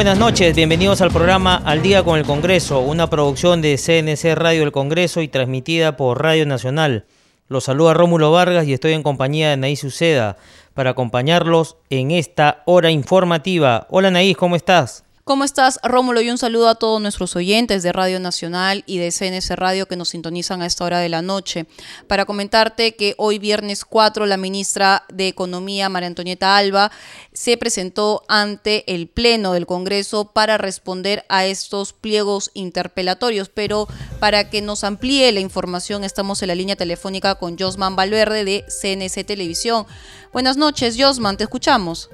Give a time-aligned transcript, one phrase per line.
[0.00, 4.60] Buenas noches, bienvenidos al programa Al Día con el Congreso, una producción de CNC Radio
[4.60, 7.04] del Congreso y transmitida por Radio Nacional.
[7.48, 10.38] Los saluda Rómulo Vargas y estoy en compañía de Anaís Uceda
[10.72, 13.86] para acompañarlos en esta hora informativa.
[13.90, 15.04] Hola Anaís, ¿cómo estás?
[15.30, 16.20] ¿Cómo estás, Rómulo?
[16.22, 19.94] Y un saludo a todos nuestros oyentes de Radio Nacional y de CNS Radio que
[19.94, 21.66] nos sintonizan a esta hora de la noche.
[22.08, 26.90] Para comentarte que hoy viernes 4 la ministra de Economía, María Antonieta Alba,
[27.32, 33.50] se presentó ante el Pleno del Congreso para responder a estos pliegos interpelatorios.
[33.50, 33.86] Pero
[34.18, 38.64] para que nos amplíe la información, estamos en la línea telefónica con Josman Valverde de
[38.66, 39.86] CNC Televisión.
[40.32, 42.10] Buenas noches, Josman, te escuchamos.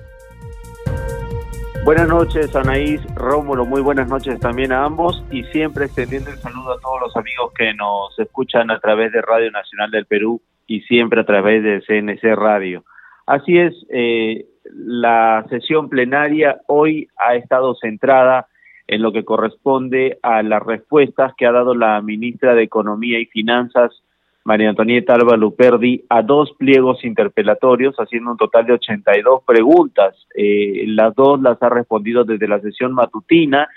[1.87, 6.73] Buenas noches, Anaís, Rómulo, muy buenas noches también a ambos y siempre extendiendo el saludo
[6.73, 10.81] a todos los amigos que nos escuchan a través de Radio Nacional del Perú y
[10.81, 12.84] siempre a través de CNC Radio.
[13.25, 18.48] Así es, eh, la sesión plenaria hoy ha estado centrada
[18.89, 23.27] en lo que corresponde a las respuestas que ha dado la ministra de Economía y
[23.27, 24.03] Finanzas
[24.47, 30.14] María Antonieta Alba Luperdi a dos pliegos interpelatorios, haciendo un total de 82 preguntas.
[30.36, 33.69] Eh, las dos las ha respondido desde la sesión matutina,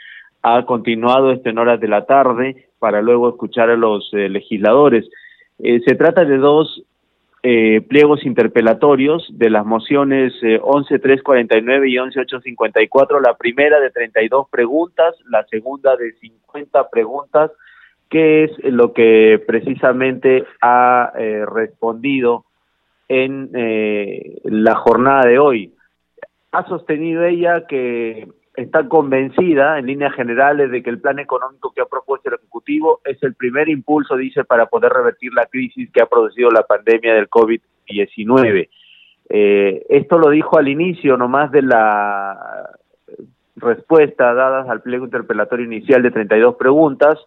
[0.44, 5.10] ha continuado esto en horas de la tarde para luego escuchar a los eh, legisladores.
[5.58, 6.84] Eh, se trata de dos
[7.42, 15.96] pliegos interpelatorios de las mociones 11.349 y 11.854, la primera de 32 preguntas, la segunda
[15.96, 17.52] de 50 preguntas,
[18.10, 22.46] qué es lo que precisamente ha eh, respondido
[23.08, 25.74] en eh, la jornada de hoy.
[26.52, 31.82] Ha sostenido ella que está convencida en líneas generales de que el plan económico que
[31.82, 36.02] ha propuesto el Ejecutivo es el primer impulso, dice, para poder revertir la crisis que
[36.02, 38.70] ha producido la pandemia del COVID-19.
[39.30, 42.70] Eh, esto lo dijo al inicio nomás de la
[43.56, 47.20] respuesta dadas al pliego interpelatorio inicial de 32 preguntas,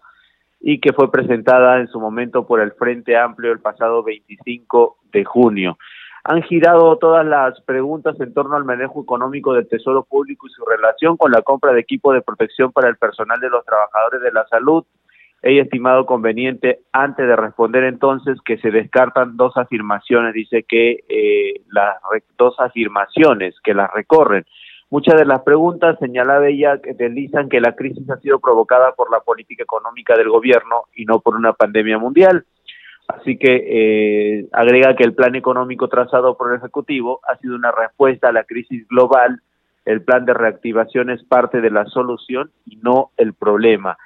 [0.63, 5.25] y que fue presentada en su momento por el Frente Amplio el pasado 25 de
[5.25, 5.77] junio.
[6.25, 10.65] Han girado todas las preguntas en torno al manejo económico del Tesoro Público y su
[10.65, 14.31] relación con la compra de equipo de protección para el personal de los trabajadores de
[14.31, 14.85] la salud.
[15.43, 20.33] He estimado conveniente, antes de responder entonces, que se descartan dos afirmaciones.
[20.33, 21.97] Dice que eh, las
[22.39, 24.45] dos afirmaciones que las recorren.
[24.93, 29.11] Muchas de las preguntas, señalaba ella, que deslizan que la crisis ha sido provocada por
[29.11, 32.45] la política económica del gobierno y no por una pandemia mundial.
[33.09, 37.73] Así que eh, agrega que el plan económico trazado por el Ejecutivo ha sido una
[37.73, 39.41] respuesta a la crisis global.
[39.87, 43.97] El plan de reactivación es parte de la solución y no el problema.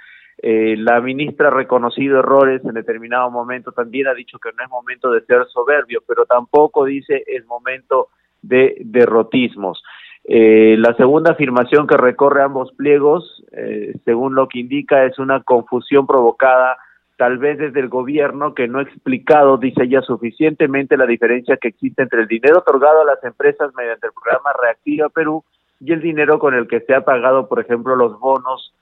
[0.40, 4.70] Eh, la ministra ha reconocido errores en determinado momento, también ha dicho que no es
[4.70, 8.10] momento de ser soberbio, pero tampoco dice es momento
[8.40, 9.82] de derrotismos.
[10.28, 15.42] Eh, la segunda afirmación que recorre ambos pliegos, eh, según lo que indica, es una
[15.42, 16.76] confusión provocada
[17.16, 21.68] tal vez desde el gobierno que no ha explicado, dice ella, suficientemente la diferencia que
[21.68, 25.44] existe entre el dinero otorgado a las empresas mediante el programa Reactiva Perú
[25.80, 28.74] y el dinero con el que se ha pagado, por ejemplo, los bonos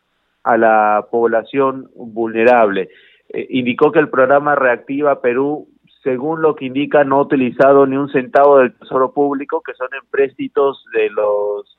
[0.43, 2.89] a la población vulnerable.
[3.29, 5.69] Eh, indicó que el programa Reactiva Perú
[6.05, 9.89] según lo que indica, no ha utilizado ni un centavo del Tesoro Público, que son
[10.01, 11.79] empréstitos de los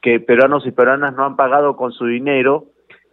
[0.00, 2.66] que peruanos y peruanas no han pagado con su dinero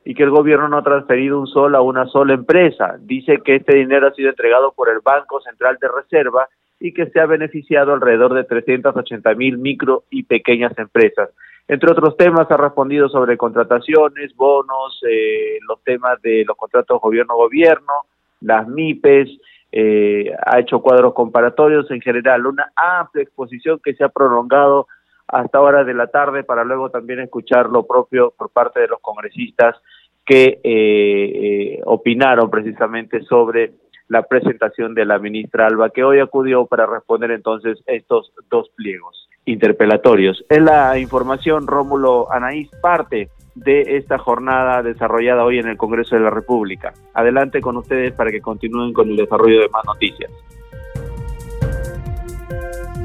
[0.05, 2.97] y que el gobierno no ha transferido un sol a una sola empresa.
[2.99, 6.47] Dice que este dinero ha sido entregado por el Banco Central de Reserva
[6.79, 11.29] y que se ha beneficiado alrededor de 380 mil micro y pequeñas empresas.
[11.67, 17.93] Entre otros temas, ha respondido sobre contrataciones, bonos, eh, los temas de los contratos gobierno-gobierno,
[18.41, 19.29] las MIPES,
[19.71, 24.87] eh, ha hecho cuadros comparatorios en general, una amplia exposición que se ha prolongado
[25.27, 28.99] hasta horas de la tarde para luego también escuchar lo propio por parte de los
[28.99, 29.77] congresistas
[30.25, 33.73] que eh, eh, opinaron precisamente sobre
[34.07, 39.29] la presentación de la ministra Alba, que hoy acudió para responder entonces estos dos pliegos
[39.45, 40.43] interpelatorios.
[40.49, 46.21] En la información, Rómulo Anaís parte de esta jornada desarrollada hoy en el Congreso de
[46.21, 46.93] la República.
[47.13, 50.31] Adelante con ustedes para que continúen con el desarrollo de más noticias.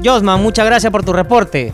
[0.03, 1.73] Josman, muchas gracias por tu reporte.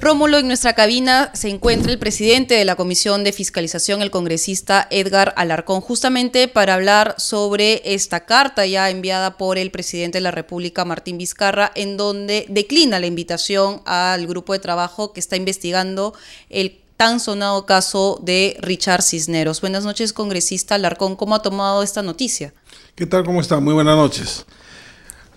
[0.00, 4.88] Rómulo, en nuestra cabina se encuentra el presidente de la Comisión de Fiscalización, el congresista
[4.90, 10.30] Edgar Alarcón, justamente para hablar sobre esta carta ya enviada por el presidente de la
[10.30, 16.14] República, Martín Vizcarra, en donde declina la invitación al grupo de trabajo que está investigando
[16.48, 19.62] el tan sonado caso de Richard Cisneros.
[19.62, 21.16] Buenas noches, congresista Alarcón.
[21.16, 22.52] ¿Cómo ha tomado esta noticia?
[22.94, 23.24] ¿Qué tal?
[23.24, 23.58] ¿Cómo está?
[23.58, 24.44] Muy buenas noches.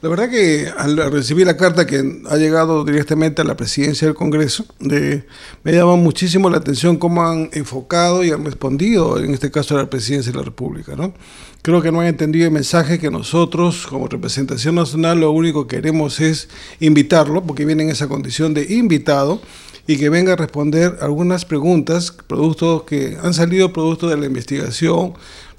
[0.01, 4.13] La verdad que al recibir la carta que ha llegado directamente a la presidencia del
[4.13, 9.77] Congreso, me llama muchísimo la atención cómo han enfocado y han respondido, en este caso
[9.77, 10.97] a la presidencia de la República.
[10.97, 11.13] ¿no?
[11.61, 15.77] Creo que no han entendido el mensaje que nosotros, como representación nacional, lo único que
[15.77, 16.49] queremos es
[16.81, 19.41] invitarlo, porque viene en esa condición de invitado,
[19.85, 25.13] y que venga a responder algunas preguntas, productos que han salido producto de la investigación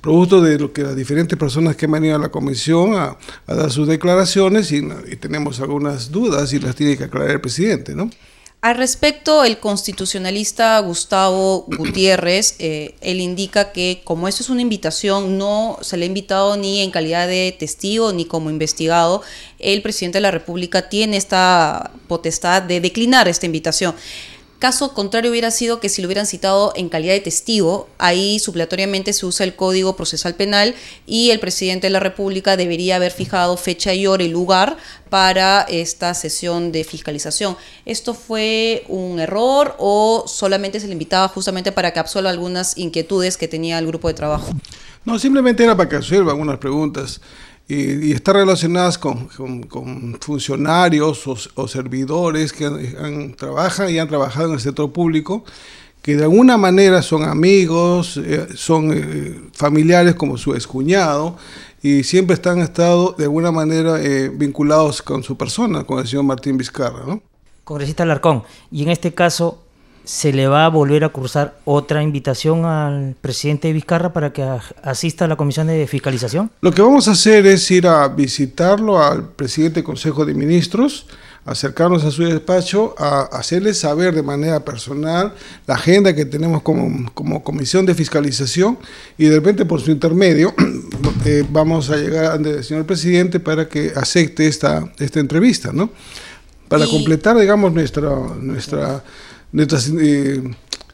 [0.05, 3.17] producto de lo que las diferentes personas que han venido a la comisión a,
[3.47, 4.83] dar sus declaraciones y,
[5.17, 8.11] tenemos algunas dudas y las tiene que aclarar el presidente, ¿no?
[8.65, 15.37] Al respecto, el constitucionalista Gustavo Gutiérrez, eh, él indica que como esto es una invitación,
[15.37, 19.21] no se le ha invitado ni en calidad de testigo ni como investigado,
[19.59, 23.95] el presidente de la República tiene esta potestad de declinar esta invitación.
[24.59, 29.13] Caso contrario hubiera sido que si lo hubieran citado en calidad de testigo, ahí supletoriamente
[29.13, 30.75] se usa el Código Procesal Penal
[31.07, 34.79] y el presidente de la República debería haber fijado fecha y hora y lugar
[35.11, 37.57] para esta sesión de fiscalización.
[37.85, 43.37] ¿Esto fue un error o solamente se le invitaba justamente para que absuelva algunas inquietudes
[43.37, 44.49] que tenía el grupo de trabajo?
[45.05, 47.21] No, simplemente era para que absuelva algunas preguntas
[47.69, 49.29] y, y relacionadas con,
[50.21, 52.69] funcionarios o, servidores que
[53.37, 55.45] trabajan y han trabajado en el sector público,
[56.03, 61.39] que de alguna manera son amigos, eh, son eh, familiares como su excuñado,
[61.83, 66.25] y siempre están estado de alguna manera eh, vinculados con su persona, con el señor
[66.25, 67.05] Martín Vizcarra.
[67.07, 67.23] ¿no?
[67.65, 69.64] Congresista Alarcón, y en este caso,
[70.05, 74.47] se le va a volver a cruzar otra invitación al presidente Vizcarra para que
[74.83, 76.51] asista a la comisión de fiscalización?
[76.61, 81.07] Lo que vamos a hacer es ir a visitarlo al presidente del Consejo de Ministros,
[81.47, 85.35] acercarnos a su despacho, a hacerle saber de manera personal
[85.67, 88.79] la agenda que tenemos como, como comisión de fiscalización
[89.17, 90.55] y de repente por su intermedio
[91.25, 95.91] eh, vamos a llegar ante el señor presidente para que acepte esta, esta entrevista, ¿no?
[96.69, 98.11] Para completar, digamos, nuestra...
[98.41, 99.03] nuestra
[99.55, 100.43] eh,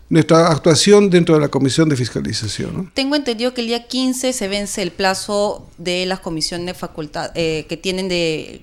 [0.09, 2.91] nuestra, actuación dentro de la Comisión de Fiscalización.
[2.95, 7.67] Tengo entendido que el día 15 se vence el plazo de las comisiones facultad, eh,
[7.69, 8.61] que tienen de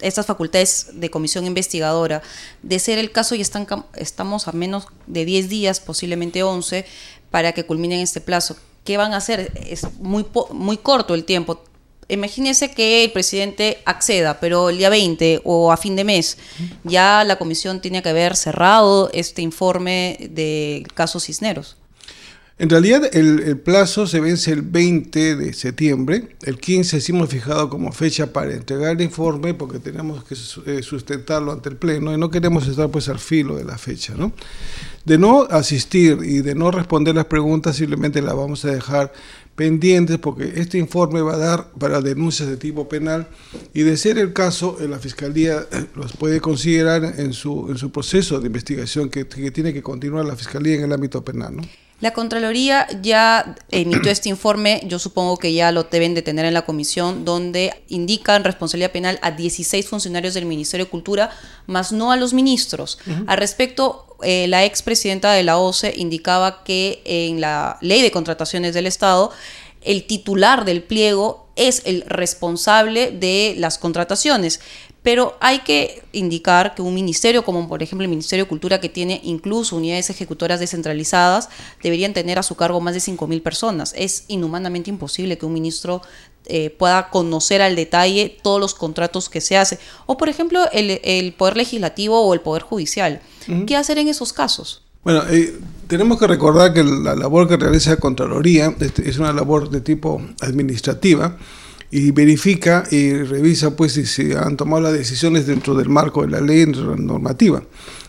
[0.00, 2.22] estas facultades de comisión investigadora.
[2.62, 3.66] De ser el caso, y están,
[3.96, 6.86] estamos a menos de 10 días, posiblemente 11,
[7.30, 8.56] para que culminen este plazo.
[8.84, 9.52] ¿Qué van a hacer?
[9.66, 11.62] Es muy, muy corto el tiempo
[12.08, 16.38] imagínese que el presidente acceda, pero el día 20 o a fin de mes
[16.84, 21.76] ya la comisión tiene que haber cerrado este informe del caso Cisneros.
[22.60, 27.70] En realidad el, plazo se vence el 20 de septiembre, el 15 sí hemos fijado
[27.70, 30.34] como fecha para entregar el informe porque tenemos que
[30.66, 34.14] eh, sustentarlo ante el Pleno y no queremos estar pues al filo de la fecha.
[34.16, 34.32] ¿no?
[35.04, 39.12] De no asistir y de no responder las preguntas simplemente la vamos a dejar
[39.58, 43.26] pendientes porque este informe va a dar para denuncias de tipo penal
[43.74, 47.76] y de ser el caso, eh, la Fiscalía eh, los puede considerar en su, en
[47.76, 51.56] su proceso de investigación que, tiene que continuar la Fiscalía en el ámbito penal.
[51.56, 51.62] ¿no?
[52.00, 56.54] La Contraloría ya emitió este informe, yo supongo que ya lo deben de tener en
[56.54, 61.30] la comisión, donde indican responsabilidad penal a 16 funcionarios del Ministerio de Cultura,
[61.66, 62.98] más no a los ministros.
[63.26, 68.74] Al respecto, eh, la expresidenta de la OCE indicaba que en la ley de contrataciones
[68.74, 69.32] del Estado,
[69.82, 74.60] el titular del pliego es el responsable de las contrataciones.
[75.08, 78.90] Pero hay que indicar que un ministerio, como por ejemplo el Ministerio de Cultura, que
[78.90, 81.48] tiene incluso unidades ejecutoras descentralizadas,
[81.82, 83.94] deberían tener a su cargo más de 5.000 personas.
[83.96, 86.02] Es inhumanamente imposible que un ministro
[86.44, 89.78] eh, pueda conocer al detalle todos los contratos que se hace.
[90.04, 93.22] O por ejemplo el, Poder Legislativo o el Poder Judicial.
[93.66, 94.82] ¿Qué hacer en esos casos?
[95.04, 99.32] Bueno, eh, tenemos que recordar que la labor que realiza la Contraloría este, es una
[99.32, 101.38] labor de tipo administrativa
[101.90, 106.30] y verifica y revisa pues si se han tomado las decisiones dentro del marco de
[106.30, 107.62] la ley, normativa.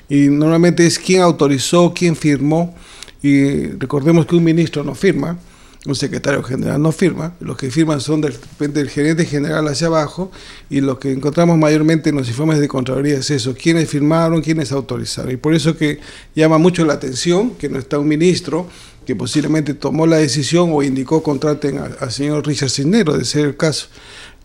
[0.10, 2.76] Y normalmente es quién autorizó, quién firmó,
[3.22, 5.38] y recordemos que un ministro no firma,
[5.86, 8.36] un secretario general no firma, los que firman son del,
[8.74, 10.30] del gerente general hacia abajo
[10.70, 14.74] y lo que encontramos mayormente en los informes de Contraloría es eso, quiénes firmaron, quiénes
[14.74, 15.32] autorizaron.
[15.32, 16.00] Y por eso que
[16.36, 18.68] llama mucho la atención que no está un ministro
[19.06, 23.58] que posiblemente tomó la decisión o indicó contraten al señor Richard Cisnero, de ser el
[23.58, 23.88] caso.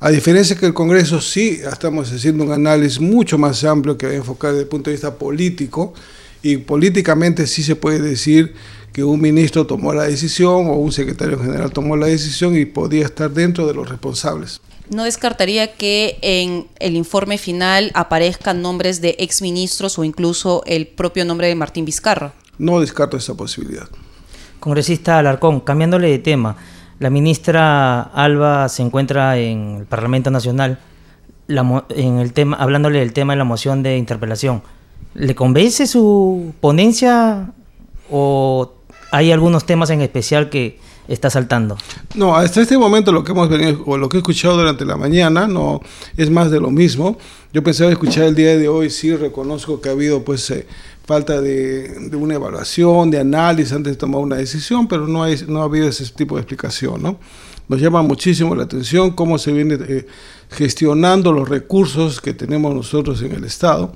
[0.01, 4.13] A diferencia que el Congreso sí estamos haciendo un análisis mucho más amplio que va
[4.13, 5.95] a enfocar desde el punto de vista político
[6.43, 8.55] y políticamente sí se puede decir
[8.95, 13.05] que un ministro tomó la decisión o un secretario general tomó la decisión y podía
[13.05, 14.61] estar dentro de los responsables.
[14.89, 21.25] ¿No descartaría que en el informe final aparezcan nombres de exministros o incluso el propio
[21.25, 22.35] nombre de Martín Vizcarra?
[22.57, 23.89] No descarto esa posibilidad.
[24.61, 26.57] Congresista Alarcón, cambiándole de tema,
[27.01, 30.79] la ministra Alba se encuentra en el Parlamento Nacional
[31.49, 34.63] en el tema, hablándole del tema de la moción de interpelación.
[35.15, 37.53] ¿Le convence su ponencia
[38.09, 38.74] o
[39.15, 41.77] hay algunos temas en especial que está saltando?
[42.17, 45.47] No, hasta este momento lo que hemos venido, lo que he escuchado durante la mañana,
[45.47, 45.81] no
[46.17, 47.17] es más de lo mismo.
[47.53, 50.67] Yo pensaba escuchar el día de hoy, sí reconozco que ha habido pues eh,
[51.07, 55.63] falta de, una evaluación, de análisis antes de tomar una decisión, pero no, hay, no
[55.63, 57.01] ha habido ese tipo de explicación.
[57.01, 57.19] ¿no?
[57.69, 60.07] Nos llama muchísimo la atención cómo se viene eh,
[60.51, 63.93] gestionando los recursos que tenemos nosotros en el Estado,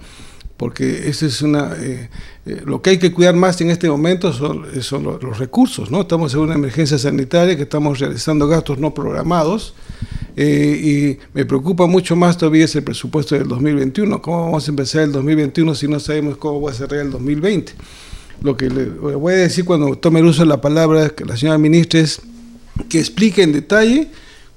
[0.59, 2.11] porque ese es una, eh,
[2.45, 5.91] eh, lo que hay que cuidar más en este momento son, son los, los, recursos.
[5.91, 6.01] ¿no?
[6.03, 9.75] Estamos en una emergencia sanitaria que estamos realizando gastos no programados
[10.41, 14.21] eh, y me preocupa mucho más todavía es el presupuesto del 2021.
[14.21, 17.73] ¿Cómo vamos a empezar el 2021 si no sabemos cómo va a cerrar el 2020?
[18.43, 21.37] Lo que le voy a decir cuando tome el uso de la palabra que la
[21.37, 22.21] señora ministra es
[22.89, 24.09] que explique en detalle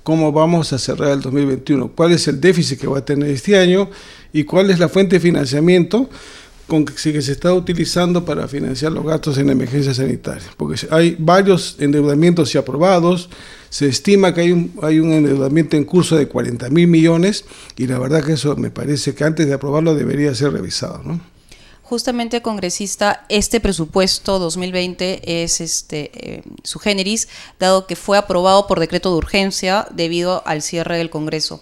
[0.03, 3.57] cómo vamos a cerrar el 2021, cuál es el déficit que va a tener este
[3.57, 3.89] año
[4.33, 6.09] y cuál es la fuente de financiamiento
[6.67, 10.47] con que se está utilizando para financiar los gastos en emergencia sanitaria.
[10.55, 13.29] Porque hay varios endeudamientos ya aprobados,
[13.69, 17.43] se estima que hay un, hay un endeudamiento en curso de 40 mil millones
[17.75, 21.01] y la verdad que eso me parece que antes de aprobarlo debería ser revisado.
[21.03, 21.19] ¿no?
[21.91, 27.27] Justamente, congresista, este presupuesto 2020 es este eh, su generis,
[27.59, 31.61] dado que fue aprobado por decreto de urgencia debido al cierre del Congreso.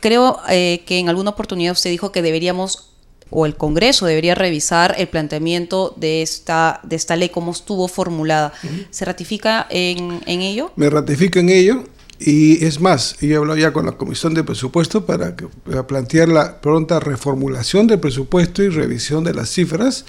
[0.00, 2.90] Creo eh, que en alguna oportunidad usted dijo que deberíamos
[3.30, 8.52] o el Congreso debería revisar el planteamiento de esta, de esta ley, cómo estuvo formulada.
[8.90, 10.72] ¿Se ratifica en, ello?
[10.74, 11.84] Me ratifico en ello
[12.18, 15.46] y es más, yo he hablado ya con la Comisión de Presupuesto para, que,
[15.86, 20.04] plantear la pronta reformulación del presupuesto y revisión de las cifras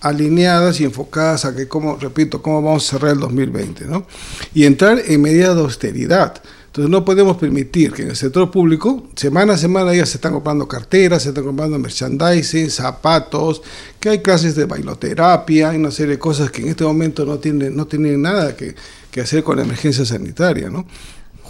[0.00, 4.06] alineadas y enfocadas a que, como, repito, cómo vamos a cerrar el 2020, ¿no?
[4.54, 6.42] Y entrar en medidas de austeridad
[6.76, 10.34] entonces no podemos permitir que en el sector público, semana a semana ya se están
[10.34, 13.62] comprando carteras, se están comprando merchandising, zapatos,
[13.98, 17.38] que hay clases de bailoterapia, hay una serie de cosas que en este momento no
[17.38, 18.74] tienen, no tienen nada que,
[19.18, 20.68] hacer con la emergencia sanitaria.
[20.68, 20.84] ¿no?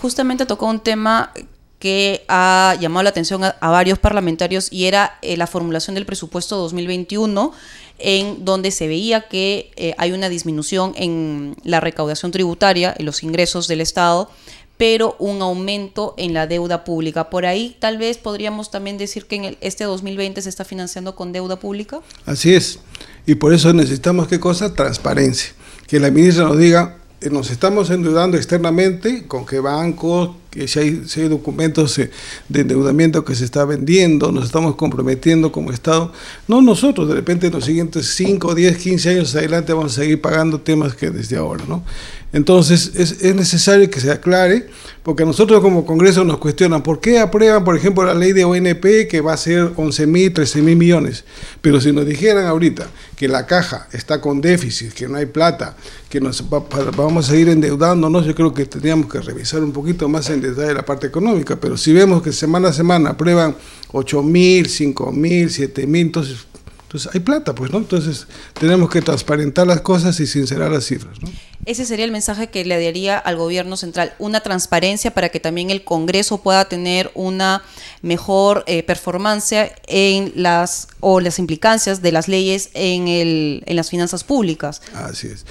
[0.00, 1.32] Justamente tocó un tema
[1.78, 6.56] que ha llamado la atención a, varios parlamentarios y era eh, la formulación del presupuesto
[6.56, 7.52] 2021
[7.98, 13.22] en donde se veía que eh, hay una disminución en la recaudación tributaria, en los
[13.22, 14.30] ingresos del Estado,
[14.76, 17.30] pero un aumento en la deuda pública.
[17.30, 21.32] Por ahí tal vez podríamos también decir que en este 2020 se está financiando con
[21.32, 22.00] deuda pública.
[22.26, 22.80] Así es.
[23.24, 24.74] Y por eso necesitamos qué cosa?
[24.74, 25.52] Transparencia.
[25.86, 26.98] Que la ministra nos diga,
[27.30, 32.00] nos estamos endeudando externamente, con qué bancos, que si hay, si hay, documentos
[32.48, 36.12] de endeudamiento que se está vendiendo, nos estamos comprometiendo como Estado.
[36.48, 40.20] No nosotros, de repente en los siguientes 5, 10, 15 años adelante vamos a seguir
[40.20, 41.84] pagando temas que desde ahora, ¿no?
[42.32, 44.66] Entonces es, es, necesario que se aclare,
[45.02, 49.08] porque nosotros como Congreso nos cuestionan por qué aprueban, por ejemplo, la ley de ONP
[49.08, 51.24] que va a ser 11 mil, 13 mil millones.
[51.62, 55.76] Pero si nos dijeran ahorita que la caja está con déficit, que no hay plata,
[56.10, 60.28] que nos vamos a ir endeudándonos, yo creo que tendríamos que revisar un poquito más
[60.28, 61.56] en detalle la parte económica.
[61.60, 63.56] Pero si vemos que semana a semana aprueban
[63.92, 66.46] 8 mil, 5 mil, 7 mil, entonces
[66.86, 67.78] entonces hay plata, pues, ¿no?
[67.78, 71.28] Entonces tenemos que transparentar las cosas y sincerar las cifras, ¿no?
[71.64, 75.70] Ese sería el mensaje que le daría al gobierno central, una transparencia para que también
[75.70, 77.64] el Congreso pueda tener una
[78.02, 83.90] mejor eh, performance en las o las implicancias de las leyes en, el, en las
[83.90, 84.80] finanzas públicas.
[84.94, 85.44] Así es.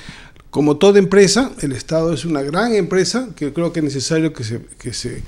[0.55, 4.45] Como toda empresa, el Estado es una gran empresa que creo que es necesario que
[4.45, 5.21] se, que se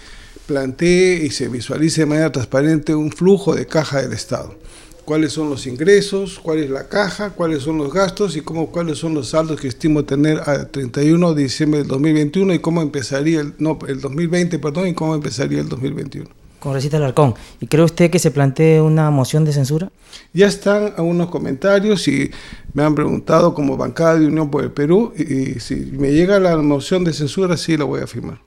[0.46, 4.56] plantee y se visualice de manera transparente un flujo de caja del Estado.
[5.04, 9.00] Cuáles son los ingresos, cuál es la caja, cuáles son los gastos y cómo, cuáles
[9.00, 13.42] son los saldos que estimo tener a 31 de diciembre del 2021 y cómo empezaría
[13.42, 16.30] el, no, el 2020, perdón, y cómo empezaría el 2021.
[16.68, 19.90] Congresista Alarcón, ¿y cree usted que se plantee una moción de censura?
[20.34, 22.30] Ya están algunos comentarios y
[22.74, 26.58] me han preguntado como bancada de Unión por el Perú y, si me llega la
[26.58, 28.42] moción de censura sí la voy a firmar.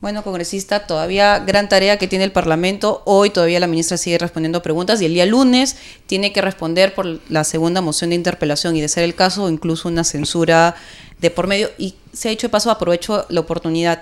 [0.00, 3.02] Bueno, congresista, todavía gran tarea que tiene el Parlamento.
[3.04, 7.20] Hoy todavía la ministra sigue respondiendo preguntas y el día lunes tiene que responder por
[7.28, 10.74] la segunda moción de interpelación y de ser el caso incluso una censura
[11.18, 11.68] de por medio.
[11.76, 14.00] Y se ha hecho de paso, aprovecho la oportunidad.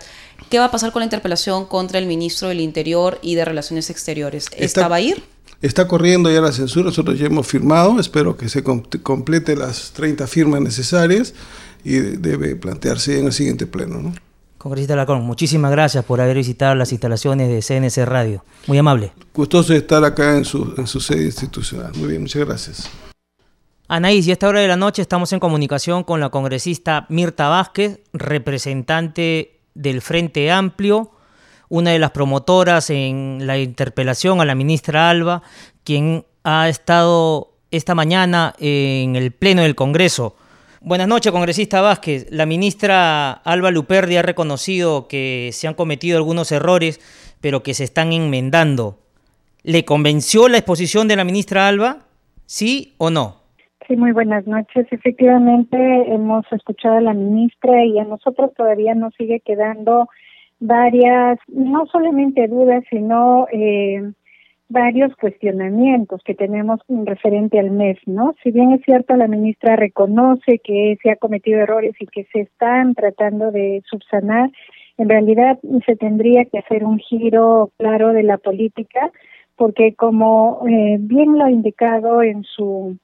[0.51, 3.91] ¿Qué va a pasar con la interpelación contra el ministro del Interior y de Relaciones
[3.91, 4.47] Exteriores?
[4.57, 5.23] ¿Esta va a ir?
[5.61, 10.27] Está corriendo ya la censura, nosotros ya hemos firmado, espero que se complete las 30
[10.29, 11.35] firmas necesarias
[11.85, 14.01] y debe plantearse en el siguiente pleno.
[14.01, 14.15] ¿no?
[14.57, 18.45] Congresista Lacón, muchísimas gracias por haber visitado las instalaciones de CNC Radio.
[18.67, 19.13] Muy amable.
[19.35, 21.93] Gustoso de estar acá en su, en su sede institucional.
[21.97, 22.91] Muy bien, muchas gracias.
[23.89, 27.49] Anaís, y a esta hora de la noche estamos en comunicación con la congresista Mirta
[27.49, 31.13] Vázquez, representante del Frente Amplio,
[31.69, 35.43] una de las promotoras en la interpelación a la ministra Alba,
[35.85, 40.35] quien ha estado esta mañana en el Pleno del Congreso.
[40.81, 42.27] Buenas noches, congresista Vázquez.
[42.31, 47.01] La ministra Alba Luperdi ha reconocido que se han cometido algunos errores,
[47.41, 48.99] pero que se están enmendando.
[49.63, 52.07] ¿Le convenció la exposición de la ministra Alba?
[52.47, 53.38] ¿Sí o no?
[53.89, 54.87] Sí, muy buenas noches.
[54.91, 55.79] Efectivamente,
[56.13, 60.09] hemos escuchado a la ministra y a nosotros todavía nos sigue quedando
[60.61, 64.13] varias, no solamente dudas, sino eh,
[64.69, 68.35] varios cuestionamientos que tenemos referente al MES, ¿no?
[68.43, 72.41] Si bien es cierto, la ministra reconoce que se ha cometido errores y que se
[72.41, 74.51] están tratando de subsanar,
[74.99, 79.11] en realidad se tendría que hacer un giro claro de la política,
[79.57, 82.99] porque como eh, bien lo ha indicado en su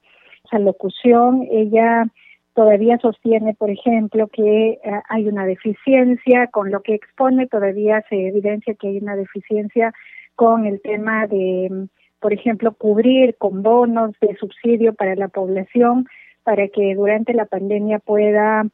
[0.59, 2.07] locución, ella
[2.55, 8.29] todavía sostiene, por ejemplo, que eh, hay una deficiencia, con lo que expone todavía se
[8.29, 9.93] evidencia que hay una deficiencia
[10.37, 11.89] con el tema de,
[12.21, 16.07] por ejemplo, cubrir con bonos de subsidio para la población
[16.45, 18.65] para que durante la pandemia pueda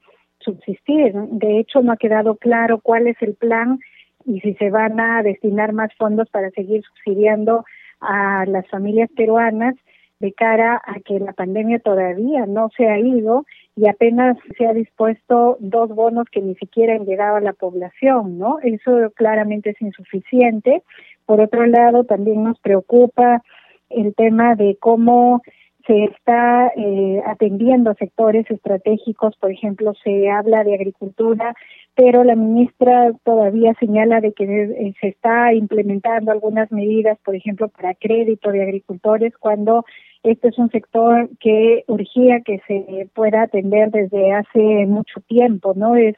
[0.41, 1.13] subsistir.
[1.15, 3.79] De hecho, no ha quedado claro cuál es el plan
[4.25, 7.65] y si se van a destinar más fondos para seguir subsidiando
[8.01, 9.75] a las familias peruanas
[10.21, 14.75] de cara a que la pandemia todavía no se ha ido y apenas se ha
[14.75, 18.59] dispuesto dos bonos que ni siquiera han llegado a la población, ¿no?
[18.63, 20.83] Eso claramente es insuficiente.
[21.25, 23.43] Por otro lado, también nos preocupa
[23.89, 25.43] el tema de cómo
[25.87, 31.55] se está eh, atendiendo sectores estratégicos, por ejemplo, se habla de agricultura,
[31.95, 37.69] pero la ministra todavía señala de que eh, se está implementando algunas medidas, por ejemplo,
[37.69, 39.85] para crédito de agricultores, cuando
[40.23, 45.97] este es un sector que urgía que se pueda atender desde hace mucho tiempo, ¿no?
[45.97, 46.17] Es,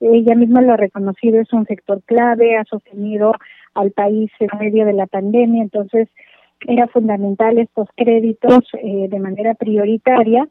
[0.00, 3.32] ella misma lo ha reconocido, es un sector clave, ha sostenido
[3.74, 6.08] al país en medio de la pandemia, entonces
[6.66, 10.48] era fundamental estos créditos eh, de manera prioritaria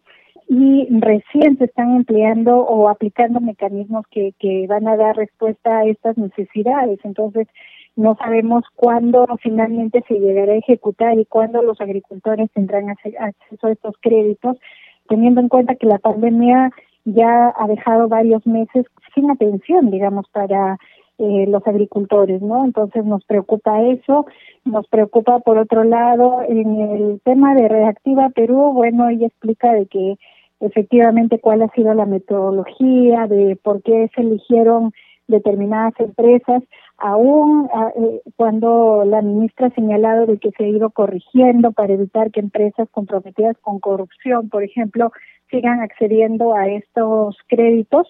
[0.48, 5.86] y recién se están empleando o aplicando mecanismos que, que van a dar respuesta a
[5.86, 7.00] estas necesidades.
[7.04, 7.48] Entonces,
[7.96, 13.72] no sabemos cuándo finalmente se llegará a ejecutar y cuándo los agricultores tendrán acceso a
[13.72, 14.58] estos créditos,
[15.08, 16.72] teniendo en cuenta que la pandemia
[17.06, 20.78] ya ha dejado varios meses sin atención, digamos, para
[21.18, 22.66] eh, los agricultores, ¿no?
[22.66, 24.26] Entonces nos preocupa eso,
[24.66, 29.86] nos preocupa por otro lado en el tema de Reactiva Perú, bueno, ella explica de
[29.86, 30.18] que
[30.60, 34.92] efectivamente cuál ha sido la metodología, de por qué se eligieron
[35.28, 36.64] determinadas empresas,
[36.98, 42.32] aún eh, cuando la ministra ha señalado de que se ha ido corrigiendo para evitar
[42.32, 45.12] que empresas comprometidas con corrupción, por ejemplo,
[45.50, 48.08] sigan accediendo a estos créditos,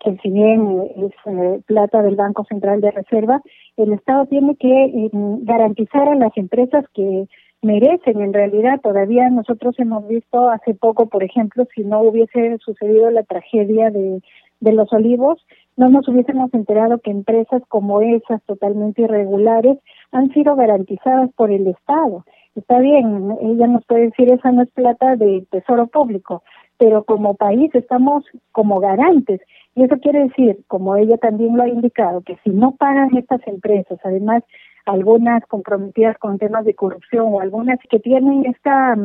[0.00, 3.40] que si bien es eh, plata del Banco Central de Reserva,
[3.76, 7.26] el Estado tiene que eh, garantizar a las empresas que
[7.62, 8.80] merecen en realidad.
[8.80, 14.72] Todavía nosotros hemos visto hace poco, por ejemplo, si no hubiese sucedido la tragedia de
[14.72, 15.44] los olivos,
[15.78, 19.78] no nos hubiésemos enterado que empresas como esas, totalmente irregulares,
[20.10, 22.24] han sido garantizadas por el Estado.
[22.56, 26.42] Está bien, ella nos puede decir, esa no es plata de tesoro público,
[26.78, 29.40] pero como país estamos como garantes.
[29.76, 33.40] Y eso quiere decir, como ella también lo ha indicado, que si no pagan estas
[33.46, 34.42] empresas, además
[34.84, 38.96] algunas comprometidas con temas de corrupción o algunas que tienen esta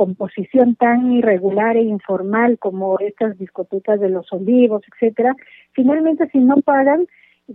[0.00, 5.36] composición tan irregular e informal como estas discotecas de los olivos, etcétera,
[5.72, 7.06] finalmente si no pagan,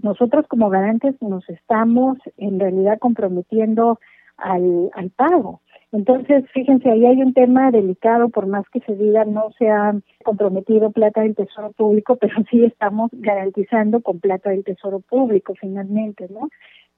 [0.03, 3.99] nosotros como garantes nos estamos en realidad comprometiendo
[4.37, 5.61] al, al pago.
[5.91, 9.95] Entonces, fíjense, ahí hay un tema delicado, por más que se diga no se ha
[10.23, 16.27] comprometido plata del Tesoro Público, pero sí estamos garantizando con plata del Tesoro Público finalmente,
[16.29, 16.49] ¿no?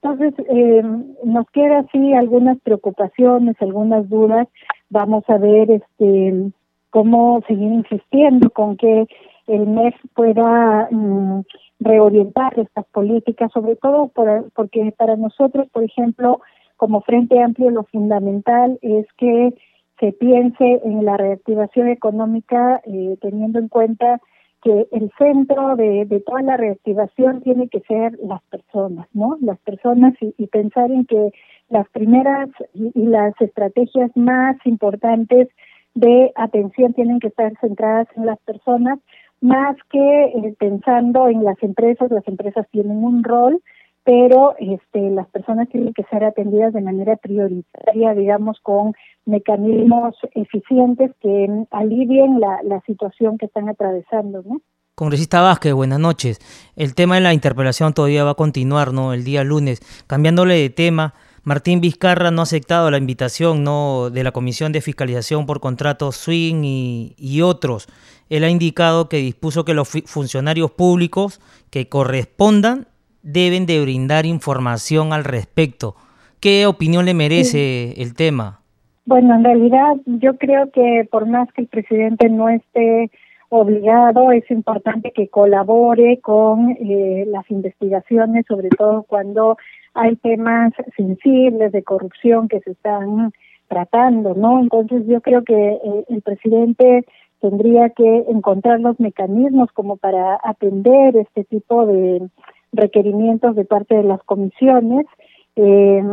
[0.01, 0.83] Entonces, eh,
[1.23, 4.47] nos queda así algunas preocupaciones, algunas dudas.
[4.89, 6.51] Vamos a ver este
[6.89, 9.07] cómo seguir insistiendo con que
[9.47, 11.41] el MEF pueda mm,
[11.79, 14.12] reorientar estas políticas, sobre todo
[14.53, 16.41] porque para nosotros, por ejemplo,
[16.75, 19.53] como Frente Amplio, lo fundamental es que
[19.99, 24.21] se piense en la reactivación económica eh, teniendo en cuenta
[24.67, 29.38] que el centro de, toda la reactivación tiene que ser las personas, ¿no?
[29.39, 31.32] Las personas y, pensar en que
[31.69, 35.47] las primeras y, las estrategias más importantes
[35.95, 38.99] de atención tienen que estar centradas en las personas
[39.39, 43.62] más que eh, pensando en las empresas, las empresas tienen un rol,
[44.07, 48.93] pero este, las personas tienen que ser atendidas de manera prioritaria, digamos, con
[49.25, 54.61] mecanismos eficientes que alivien la, situación que están atravesando, ¿no?
[54.95, 56.39] Congresista Vázquez, buenas noches.
[56.77, 59.11] El tema de la interpelación todavía va a continuar, ¿no?
[59.11, 59.81] El día lunes.
[60.07, 63.65] Cambiándole de tema, Martín Vizcarra no ha aceptado la invitación.
[64.13, 66.61] De la Comisión de Fiscalización por Contratos Swing
[67.17, 67.89] y otros.
[68.29, 72.87] Él ha indicado que dispuso que los funcionarios públicos que correspondan
[73.27, 75.95] deben de brindar información al respecto.
[76.39, 78.61] ¿Qué opinión le merece el tema?
[79.05, 83.11] Bueno, en realidad yo creo que por más que el presidente no esté
[83.49, 89.57] obligado, es importante que colabore con eh, las investigaciones, sobre todo cuando
[89.93, 93.31] hay temas sensibles de corrupción que se están
[93.67, 94.61] tratando, ¿no?
[94.61, 97.05] Entonces yo creo que eh, el presidente
[97.41, 102.29] tendría que encontrar los mecanismos como para atender este tipo de
[102.71, 105.06] requerimientos de parte de las comisiones.
[105.56, 106.03] Eh,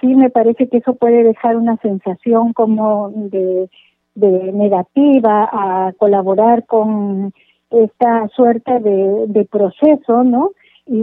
[0.00, 3.68] sí me parece que eso puede dejar una sensación como de,
[4.14, 7.32] negativa a colaborar con
[7.70, 10.52] esta suerte de, de proceso, ¿no?
[10.86, 11.02] Y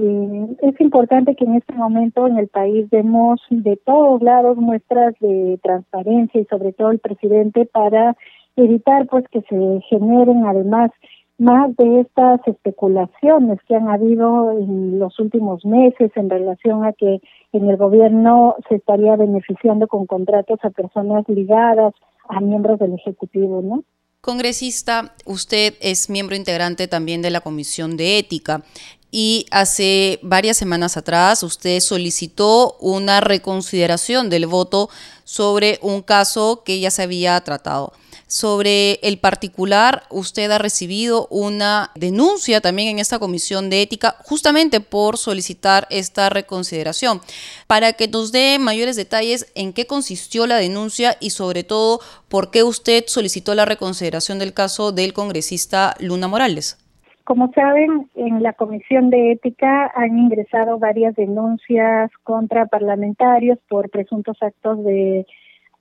[0.61, 5.59] es importante que en este momento en el país demos de todos lados muestras de
[5.61, 8.15] transparencia y sobre todo el presidente para
[8.55, 10.91] evitar pues que se generen además
[11.37, 17.19] más de estas especulaciones que han habido en los últimos meses en relación a que
[17.51, 21.93] en el gobierno se estaría beneficiando con contratos a personas ligadas
[22.29, 23.83] a miembros del Ejecutivo, ¿no?
[24.21, 28.63] Congresista, usted es miembro integrante también de la Comisión de Ética
[29.11, 34.89] y hace varias semanas atrás usted solicitó una reconsideración del voto
[35.25, 37.91] sobre un caso que ya se había tratado.
[38.33, 44.79] Sobre el particular, usted ha recibido una denuncia también en esta comisión de ética justamente
[44.79, 47.19] por solicitar esta reconsideración.
[47.67, 52.49] Para que nos dé mayores detalles en qué consistió la denuncia y sobre todo por
[52.49, 56.79] qué usted solicitó la reconsideración del caso del congresista Luna Morales.
[57.25, 64.37] Como saben, en la Comisión de Ética han ingresado varias denuncias contra parlamentarios por presuntos
[64.41, 65.27] actos de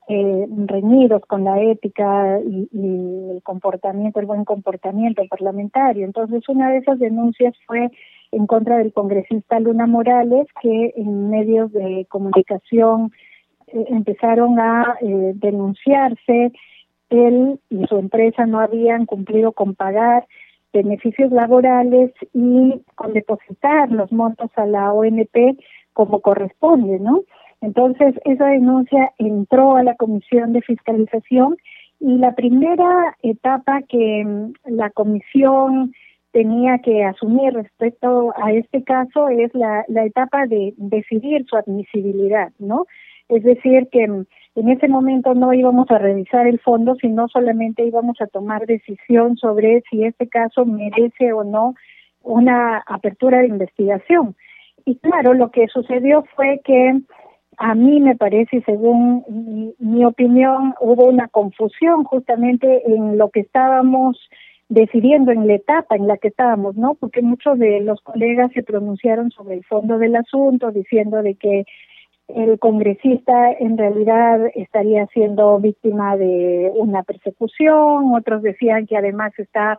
[0.09, 6.05] eh, reñidos con la ética y, el comportamiento, el buen comportamiento parlamentario.
[6.05, 7.91] Entonces, una de esas denuncias fue
[8.33, 13.13] en contra del congresista Luna Morales, que en medios de comunicación
[13.69, 16.53] eh, empezaron a eh, denunciarse.
[17.11, 20.27] Él y su empresa no habían cumplido con pagar
[20.73, 25.59] beneficios laborales y con depositar los montos a la ONP
[25.93, 27.21] como corresponde, ¿no?
[27.63, 31.57] Entonces, esa denuncia entró a la Comisión de Fiscalización
[32.01, 35.93] y la primera etapa que mm, la comisión
[36.33, 42.53] tenía que asumir respecto a este caso es la, la etapa de decidir su admisibilidad,
[42.59, 42.87] ¿no?
[43.29, 44.25] Es decir, que mm,
[44.57, 49.37] en ese momento no íbamos a revisar el fondo, sino solamente íbamos a tomar decisión
[49.37, 51.75] sobre si este caso merece o no
[52.23, 54.35] una apertura de investigación.
[54.85, 57.01] Y claro, lo que sucedió fue que
[57.59, 64.19] a mí me parece, según mi, opinión, hubo una confusión justamente en lo que estábamos
[64.69, 66.95] decidiendo en la etapa en la que estábamos, ¿no?
[66.95, 71.65] Porque muchos de los colegas se pronunciaron sobre el fondo del asunto, diciendo de que
[72.29, 79.79] el congresista en realidad estaría siendo víctima de una persecución, otros decían que además está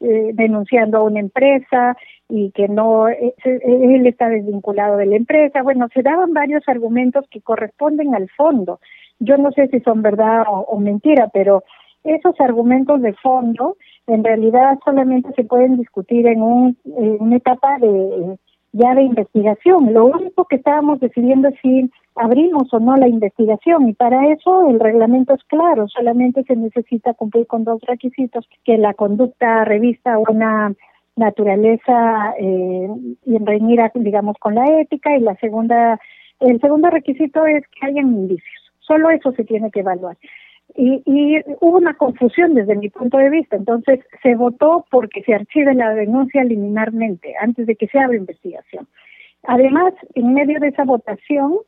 [0.00, 1.96] eh, denunciando a una empresa
[2.28, 5.62] y que no, eh, él está desvinculado de la empresa.
[5.62, 8.80] Bueno, se daban varios argumentos que corresponden al fondo.
[9.20, 11.62] Yo no sé si son verdad o, mentira, pero
[12.02, 13.76] esos argumentos de fondo
[14.06, 18.36] en realidad solamente se pueden discutir en, un, una etapa de
[18.72, 19.92] ya de investigación.
[19.92, 24.68] Lo único que estábamos decidiendo es si abrimos o no la investigación y para eso
[24.68, 30.18] el reglamento es claro, solamente se necesita cumplir con dos requisitos, que la conducta revista
[30.18, 30.74] una
[31.16, 32.88] naturaleza eh,
[33.24, 35.16] y reñida, digamos, con la ética.
[35.16, 36.00] Y la segunda,
[36.40, 38.72] el segundo requisito es que hayan indicios.
[38.80, 40.16] Solo eso se tiene que evaluar.
[40.76, 43.56] Y, y, hubo una confusión desde mi punto de vista.
[43.56, 48.88] Entonces, se votó porque se archive la denuncia liminarmente, antes de que se abra investigación.
[49.44, 51.58] Además, en medio de esa votación,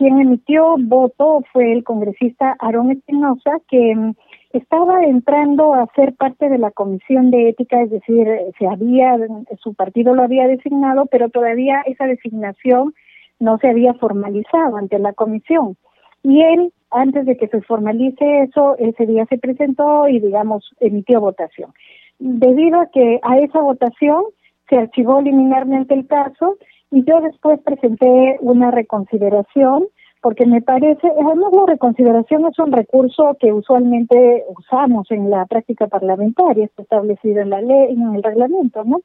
[0.00, 4.14] quien emitió voto fue el congresista Aarón Espinosa, que mm,
[4.54, 8.26] estaba entrando a ser parte de la comisión de ética, es decir,
[8.58, 9.18] se había,
[9.58, 12.94] su partido lo había designado, pero todavía esa designación
[13.40, 15.76] no se había formalizado ante la comisión.
[16.22, 21.20] Y él, antes de que se formalice eso, ese día se presentó y, digamos, emitió
[21.20, 21.74] votación.
[22.18, 24.22] Debido a que a esa votación
[24.70, 26.56] se archivó liminarmente el caso
[26.90, 29.86] y yo después presenté una reconsideración
[30.22, 35.86] porque me parece, además la reconsideración es un recurso que usualmente usamos en la práctica
[35.86, 39.00] parlamentaria, está establecido en la ley, en el reglamento, ¿no?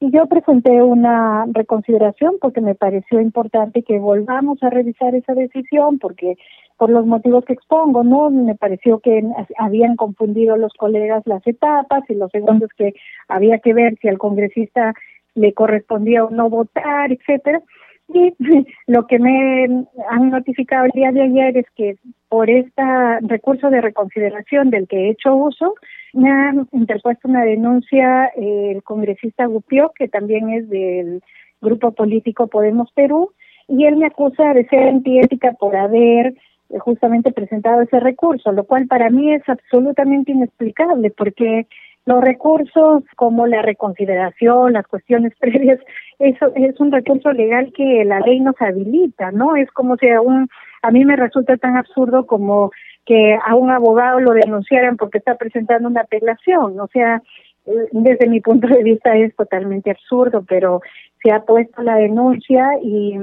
[0.00, 5.98] Y yo presenté una reconsideración porque me pareció importante que volvamos a revisar esa decisión,
[5.98, 6.36] porque
[6.76, 8.30] por los motivos que expongo, ¿no?
[8.30, 9.24] Me pareció que
[9.58, 12.94] habían confundido los colegas las etapas y lo segundo es que
[13.26, 14.94] había que ver si al congresista
[15.38, 17.62] le correspondía o no votar, etcétera.
[18.08, 18.34] Y
[18.86, 21.96] lo que me han notificado el día de ayer es que
[22.28, 22.82] por este
[23.22, 25.74] recurso de reconsideración del que he hecho uso,
[26.12, 31.22] me han interpuesto una denuncia el congresista Gupio, que también es del
[31.60, 33.32] grupo político Podemos Perú,
[33.68, 36.34] y él me acusa de ser antiética por haber
[36.80, 41.66] justamente presentado ese recurso, lo cual para mí es absolutamente inexplicable, porque
[42.06, 45.78] los recursos como la reconsideración, las cuestiones previas,
[46.18, 49.56] eso es un recurso legal que la ley nos habilita, ¿no?
[49.56, 50.48] Es como si a un,
[50.82, 52.70] a mí me resulta tan absurdo como
[53.04, 57.22] que a un abogado lo denunciaran porque está presentando una apelación, o sea,
[57.66, 60.80] eh, desde mi punto de vista es totalmente absurdo, pero
[61.22, 63.14] se ha puesto la denuncia y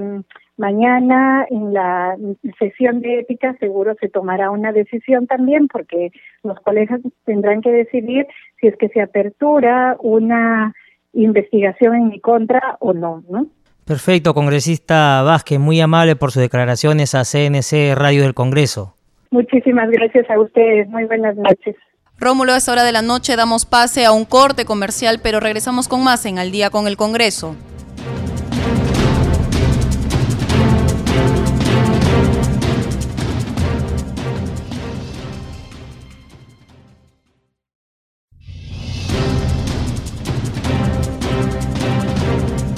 [0.58, 2.16] Mañana en la
[2.58, 6.12] sesión de ética seguro se tomará una decisión también porque
[6.44, 8.26] los colegas tendrán que decidir
[8.62, 10.74] si es que se apertura una
[11.12, 13.48] investigación en mi contra o no, ¿no?
[13.86, 18.96] Perfecto, congresista Vázquez, muy amable por sus declaraciones a CNC Radio del Congreso.
[19.32, 21.76] Muchísimas gracias a ustedes, muy buenas noches.
[22.18, 25.90] Rómulo, a esta hora de la noche damos pase a un corte comercial, pero regresamos
[25.90, 27.56] con más en Al día con el Congreso.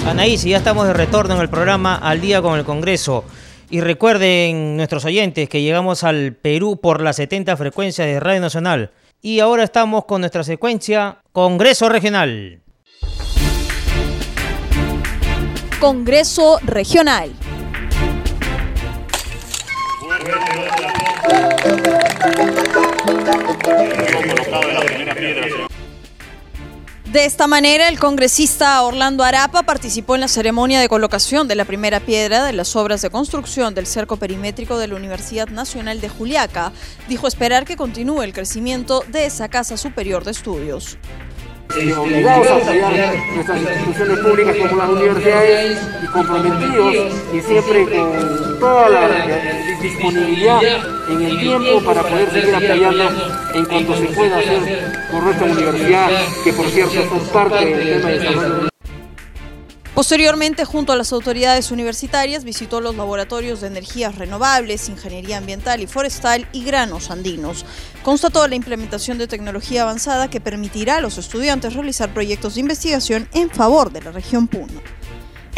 [0.08, 3.24] Anaís, ya estamos de retorno en el programa Al Día con el Congreso.
[3.68, 8.90] Y recuerden nuestros oyentes que llegamos al Perú por la 70 frecuencia de Radio Nacional.
[9.20, 12.62] Y ahora estamos con nuestra secuencia Congreso Regional.
[15.78, 17.32] Congreso Regional.
[27.18, 31.64] De esta manera, el congresista Orlando Arapa participó en la ceremonia de colocación de la
[31.64, 36.10] primera piedra de las obras de construcción del cerco perimétrico de la Universidad Nacional de
[36.10, 36.70] Juliaca.
[37.08, 40.96] Dijo esperar que continúe el crecimiento de esa casa superior de estudios
[41.96, 48.88] obligados a apoyar nuestras instituciones públicas como las universidades y comprometidos y siempre con toda
[48.88, 49.08] la,
[49.80, 50.60] disponibilidad
[51.08, 53.04] en el tiempo para poder seguir apoyando
[53.54, 56.10] en cuanto se pueda hacer por nuestra universidad,
[56.42, 58.77] que por cierto es parte del tema de desarrollo.
[59.98, 65.88] Posteriormente, junto a las autoridades universitarias, visitó los laboratorios de energías renovables, ingeniería ambiental y
[65.88, 67.66] forestal y granos andinos.
[68.04, 73.28] Constató la implementación de tecnología avanzada que permitirá a los estudiantes realizar proyectos de investigación
[73.34, 74.97] en favor de la región Puno.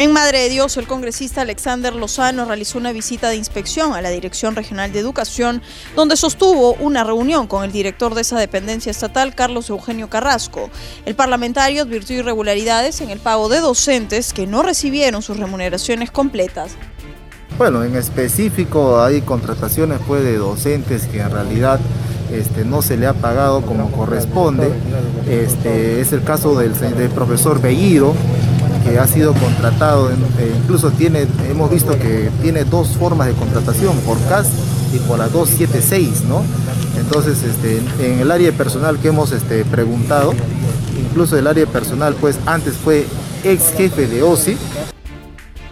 [0.01, 4.09] En Madre de Dios, el congresista Alexander Lozano realizó una visita de inspección a la
[4.09, 5.61] Dirección Regional de Educación,
[5.95, 10.71] donde sostuvo una reunión con el director de esa dependencia estatal, Carlos Eugenio Carrasco.
[11.05, 16.71] El parlamentario advirtió irregularidades en el pago de docentes que no recibieron sus remuneraciones completas.
[17.59, 21.79] Bueno, en específico hay contrataciones pues, de docentes que en realidad
[22.31, 24.71] este, no se le ha pagado como corresponde.
[25.29, 28.15] Este, es el caso del, del profesor Bellido,
[28.83, 30.15] que ha sido contratado, eh,
[30.57, 34.47] incluso tiene, hemos visto que tiene dos formas de contratación, por CAS
[34.93, 36.43] y por la 276, ¿no?
[36.97, 40.33] Entonces, este, en el área personal que hemos este, preguntado,
[40.99, 43.05] incluso el área personal, pues antes fue
[43.43, 44.57] ex jefe de OSI,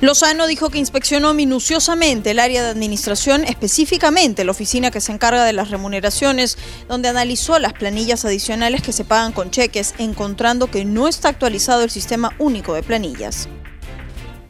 [0.02, 5.44] Lozano dijo que inspeccionó minuciosamente el área de administración, específicamente la oficina que se encarga
[5.44, 6.58] de las remuneraciones,
[6.88, 11.84] donde analizó las planillas adicionales que se pagan con cheques, encontrando que no está actualizado
[11.84, 13.50] el sistema único de planillas.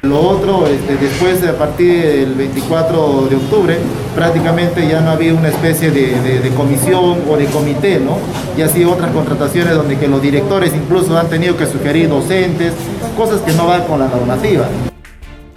[0.03, 3.77] Lo otro, este, después, a partir del 24 de octubre,
[4.15, 8.19] prácticamente ya no había una especie de, de comisión o de comité, ¿no?
[8.55, 12.73] Y así otras contrataciones donde que los directores incluso han tenido que sugerir docentes,
[13.17, 14.69] cosas que no van con la normativa.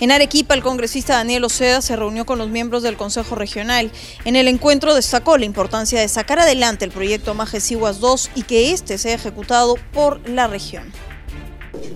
[0.03, 3.93] En Arequipa, el congresista Daniel Oceda se reunió con los miembros del Consejo Regional.
[4.25, 8.73] En el encuentro destacó la importancia de sacar adelante el proyecto Majesiguas 2 y que
[8.73, 10.91] este sea ejecutado por la región.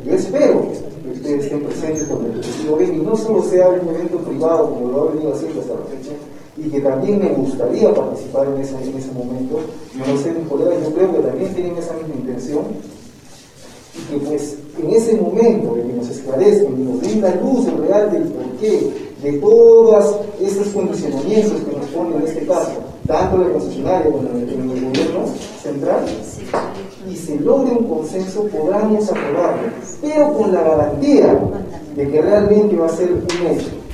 [0.04, 0.70] Yo espero
[1.02, 4.88] que ustedes estén presentes con el objetivo y no solo sea un evento privado como
[4.92, 6.14] lo ha venido haciendo hasta la fecha,
[6.58, 9.62] y que también me gustaría participar en ese, en ese momento.
[9.94, 12.66] No sé, mis colegas, yo creo que también tienen esa misma intención
[14.10, 18.10] que pues en ese momento de que nos esclarezcan y nos den la luz real
[18.12, 18.90] del porqué
[19.22, 22.72] de todas estos condicionamientos que nos ponen en este caso,
[23.06, 25.24] tanto la concesionaria como en el, gobierno
[25.62, 26.04] central,
[27.10, 29.68] y se logre un consenso, podamos aprobarlo,
[30.02, 31.38] pero con la garantía
[31.96, 33.85] de que realmente va a ser un hecho.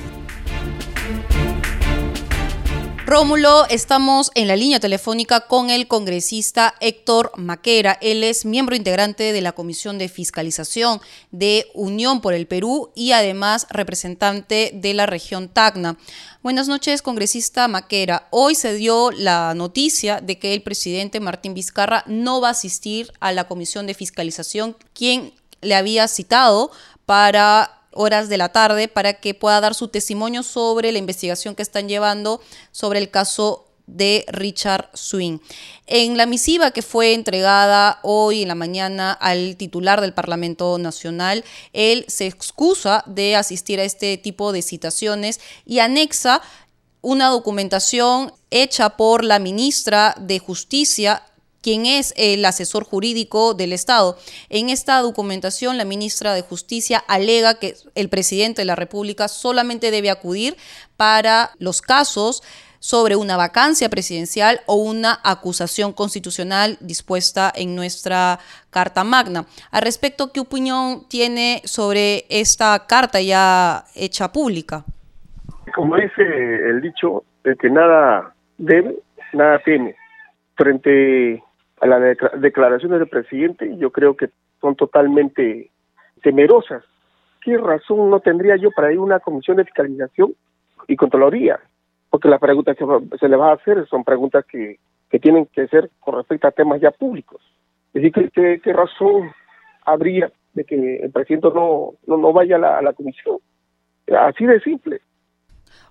[3.13, 7.99] Rómulo, estamos en la línea telefónica con el congresista Héctor Maquera.
[8.01, 10.99] Él es miembro integrante de la Comisión de Fiscalización
[11.31, 15.99] de Unión por el Perú y además representante de la región Tacna.
[16.43, 18.29] Buenas noches, congresista Maquera.
[18.31, 23.13] Hoy se dio la noticia de que el presidente Martín Vizcarra no va a asistir
[23.21, 26.71] a la Comisión de Fiscalización, quien le había citado
[27.05, 31.63] para horas de la tarde para que pueda dar su testimonio sobre la investigación que
[31.63, 35.39] están llevando sobre el caso de Richard Swing.
[35.87, 41.45] En la misiva que fue entregada hoy en la mañana al titular del Parlamento Nacional,
[41.73, 46.43] él se excusa de asistir a este tipo de citaciones y anexa
[47.01, 51.25] una documentación hecha por la ministra de Justicia
[51.63, 54.17] quien es el asesor jurídico del Estado.
[54.49, 59.91] En esta documentación, la ministra de Justicia alega que el presidente de la República solamente
[59.91, 60.57] debe acudir
[60.97, 62.43] para los casos
[62.83, 69.45] sobre una vacancia presidencial o una acusación constitucional dispuesta en nuestra Carta Magna.
[69.71, 74.85] Al respecto, ¿qué opinión tiene sobre esta carta ya hecha pública?
[75.77, 78.97] Como dice el dicho, el que nada debe,
[79.33, 79.95] nada teme.
[80.57, 81.41] Frente
[81.83, 82.01] a las
[82.41, 85.69] declaraciones del presidente, yo creo que son totalmente
[86.23, 86.85] temerosas.
[87.41, 90.33] ¿Qué razón no tendría yo para ir a una comisión de fiscalización
[90.87, 91.59] y controlaría?
[92.09, 92.87] Porque las preguntas que
[93.19, 94.79] se le va a hacer son preguntas que,
[95.11, 97.43] que tienen que ser con respecto a temas ya públicos.
[97.93, 99.33] Es decir, ¿qué, qué razón
[99.85, 103.39] habría de que el presidente no, no, no vaya a la, a la comisión?
[104.17, 105.01] Así de simple.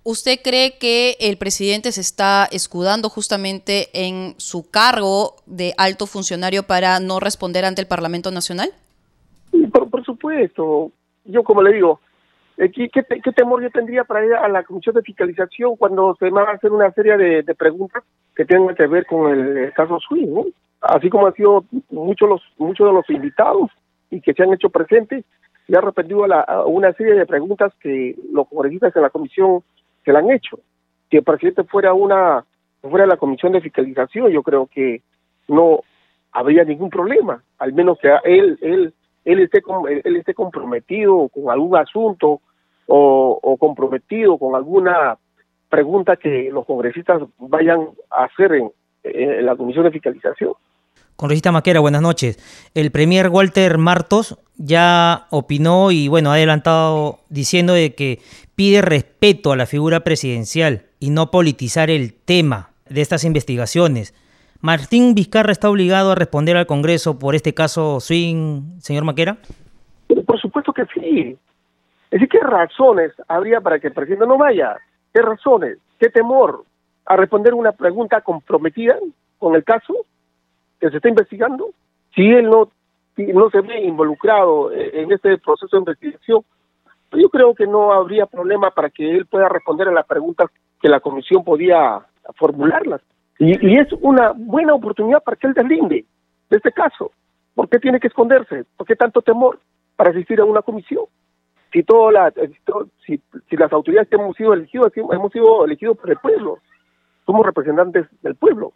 [0.03, 6.63] ¿Usted cree que el presidente se está escudando justamente en su cargo de alto funcionario
[6.63, 8.69] para no responder ante el Parlamento Nacional?
[9.71, 10.91] Por, supuesto.
[11.25, 11.99] Yo, como le digo,
[12.57, 16.15] eh, ¿qué, qué, qué, temor yo tendría para ir a la Comisión de Fiscalización cuando
[16.19, 18.03] se me va a hacer una serie de, preguntas
[18.35, 20.33] que tengan que ver con el, caso Swing?
[20.33, 20.45] ¿no?
[20.81, 23.69] Así como han sido muchos, los, muchos de los invitados
[24.09, 25.25] y que se han hecho presentes,
[25.67, 29.63] y ha repetido a, a una serie de preguntas que los congresistas en la comisión
[30.03, 30.59] se la han hecho.
[31.09, 32.45] Si el presidente fuera una
[32.81, 35.01] fuera la comisión de fiscalización, yo creo que
[35.47, 35.81] no
[36.31, 38.93] habría ningún problema, al menos que él él
[39.23, 39.61] él esté
[40.03, 42.41] él esté comprometido con algún asunto
[42.87, 45.17] o, o comprometido con alguna
[45.69, 50.53] pregunta que los congresistas vayan a hacer en la comisión de fiscalización.
[51.15, 52.39] Congresista Maquera, buenas noches.
[52.73, 58.19] El premier Walter Martos ya opinó y bueno, ha adelantado diciendo de que
[58.55, 64.13] pide respeto a la figura presidencial y no politizar el tema de estas investigaciones.
[64.61, 69.37] ¿Martín Vizcarra está obligado a responder al Congreso por este caso Swing, señor Maquera?
[70.25, 71.37] Por supuesto que sí.
[72.11, 74.77] Es decir, ¿qué razones habría para que el presidente no vaya?
[75.13, 75.77] ¿Qué razones?
[75.99, 76.65] ¿Qué temor
[77.05, 78.95] a responder una pregunta comprometida
[79.39, 80.05] con el caso?
[80.81, 81.69] Que se está investigando,
[82.15, 82.69] si él no,
[83.17, 86.43] no se ve involucrado en este proceso de investigación,
[87.11, 90.49] yo creo que no habría problema para que él pueda responder a las preguntas
[90.81, 92.01] que la comisión podía
[92.35, 93.01] formularlas.
[93.37, 96.05] Y, y es una buena oportunidad para que él deslinde
[96.49, 97.11] de este caso.
[97.53, 98.63] ¿Por qué tiene que esconderse?
[98.75, 99.59] ¿Por qué tanto temor
[99.95, 101.05] para asistir a una comisión?
[101.71, 102.33] Si, toda la,
[103.05, 106.57] si, si las autoridades que hemos sido elegidos, hemos sido elegidos por el pueblo,
[107.25, 108.73] somos representantes del pueblo,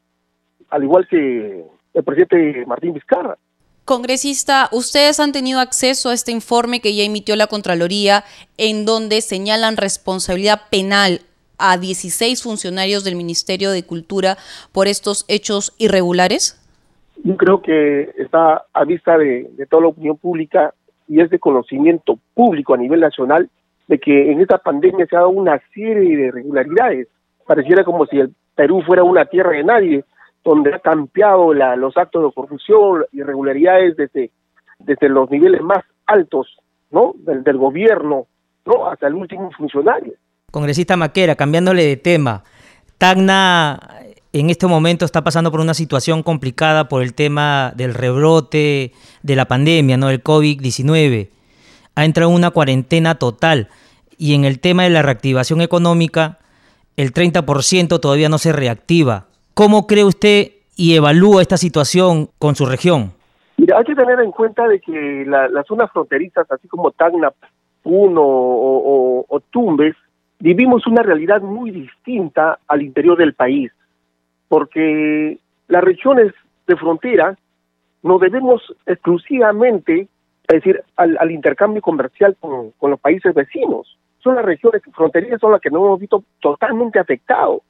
[0.70, 1.65] al igual que
[1.96, 3.38] el presidente Martín Vizcarra.
[3.86, 8.24] Congresista, ustedes han tenido acceso a este informe que ya emitió la Contraloría
[8.58, 11.22] en donde señalan responsabilidad penal
[11.58, 14.38] a 16 funcionarios del Ministerio de Cultura
[14.72, 16.62] por estos hechos irregulares?
[17.24, 20.74] Yo creo que está a vista de, toda la opinión pública
[21.08, 23.50] y es de conocimiento público a nivel nacional
[23.88, 27.08] de que en esta pandemia se ha dado una serie de irregularidades.
[27.46, 30.04] Pareciera como si el Perú fuera una tierra de nadie,
[30.46, 34.32] donde ha cambiado los actos de corrupción, irregularidades desde,
[34.80, 36.56] desde los niveles más altos
[37.26, 38.28] del, gobierno
[38.66, 38.88] ¿no?
[38.88, 40.14] hasta el último funcionario.
[40.52, 42.43] Congresista Maquera, cambiándole de tema,
[42.98, 43.80] Tacna
[44.32, 48.93] en este momento está pasando por una situación complicada por el tema del rebrote
[49.24, 50.08] de la pandemia, ¿no?
[50.08, 51.30] del COVID-19.
[51.96, 53.70] Ha entrado en una cuarentena total
[54.18, 56.38] y en el tema de la reactivación económica,
[56.98, 59.28] el 30% todavía no se reactiva.
[59.56, 63.14] ¿Cómo cree usted y evalúa esta situación con su región?
[63.58, 67.32] Mira, hay que tener en cuenta de que las zonas fronterizas, así como Tacna,
[67.82, 69.95] Puno o Tumbes,
[70.39, 73.72] vivimos una realidad muy distinta al interior del país,
[74.49, 75.39] porque
[75.70, 76.34] las regiones
[76.68, 77.38] de frontera
[78.03, 80.08] nos debemos exclusivamente,
[80.47, 83.97] es decir, al, intercambio comercial con, los países vecinos.
[84.20, 87.62] Son las regiones fronterizas son las que nos hemos visto totalmente afectados,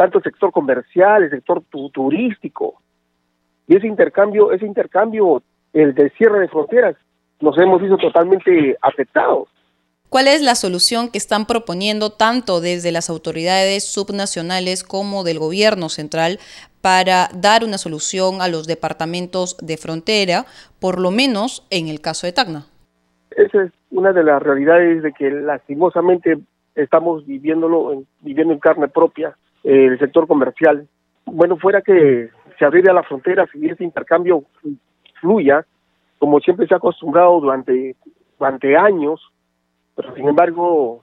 [0.00, 2.80] tanto el sector comercial, el sector turístico.
[3.68, 5.42] Y ese intercambio, ese intercambio,
[5.74, 6.96] el del cierre de fronteras,
[7.38, 9.50] nos hemos visto totalmente afectados.
[10.08, 15.90] ¿Cuál es la solución que están proponiendo tanto desde las autoridades subnacionales como del gobierno
[15.90, 16.38] central
[16.80, 20.46] para dar una solución a los departamentos de frontera,
[20.80, 22.64] por lo menos en el caso de Tacna?
[23.32, 26.38] Esa es una de las realidades de que lastimosamente
[26.74, 30.88] estamos viviéndolo, viviendo en carne propia, el sector comercial.
[31.26, 34.44] Bueno, fuera que se abriera la frontera, si ese intercambio
[35.20, 35.64] fluya,
[36.18, 37.96] como siempre se ha acostumbrado durante,
[38.38, 39.20] durante años,
[39.94, 41.02] pero sin embargo,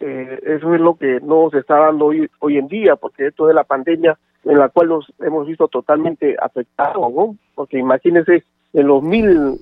[0.00, 3.46] eh, eso es lo que no se está dando hoy, hoy en día, porque esto
[3.46, 7.36] de la pandemia en la cual nos hemos visto totalmente afectados, ¿no?
[7.54, 9.58] Porque imagínense, en los mil...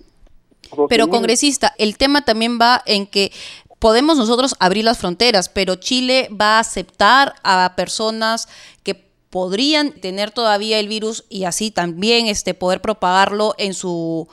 [0.89, 3.31] Pero congresista, el tema también va en que
[3.83, 8.47] podemos nosotros abrir las fronteras, pero Chile va a aceptar a personas
[8.85, 8.95] que
[9.29, 14.29] podrían tener todavía el virus y así también este poder propagarlo en su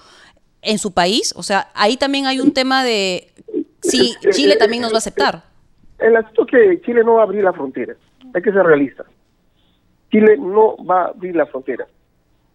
[0.61, 3.33] en su país, o sea, ahí también hay un tema de
[3.81, 5.41] Sí, Chile también nos va a aceptar.
[5.97, 7.95] El asunto es que Chile no va a abrir la frontera,
[8.35, 9.05] hay que ser realista.
[10.11, 11.87] Chile no va a abrir la frontera.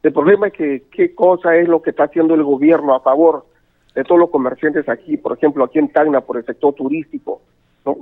[0.03, 3.47] El problema es que qué cosa es lo que está haciendo el gobierno a favor
[3.95, 7.41] de todos los comerciantes aquí, por ejemplo, aquí en Tacna, por el sector turístico,
[7.85, 7.97] ¿no?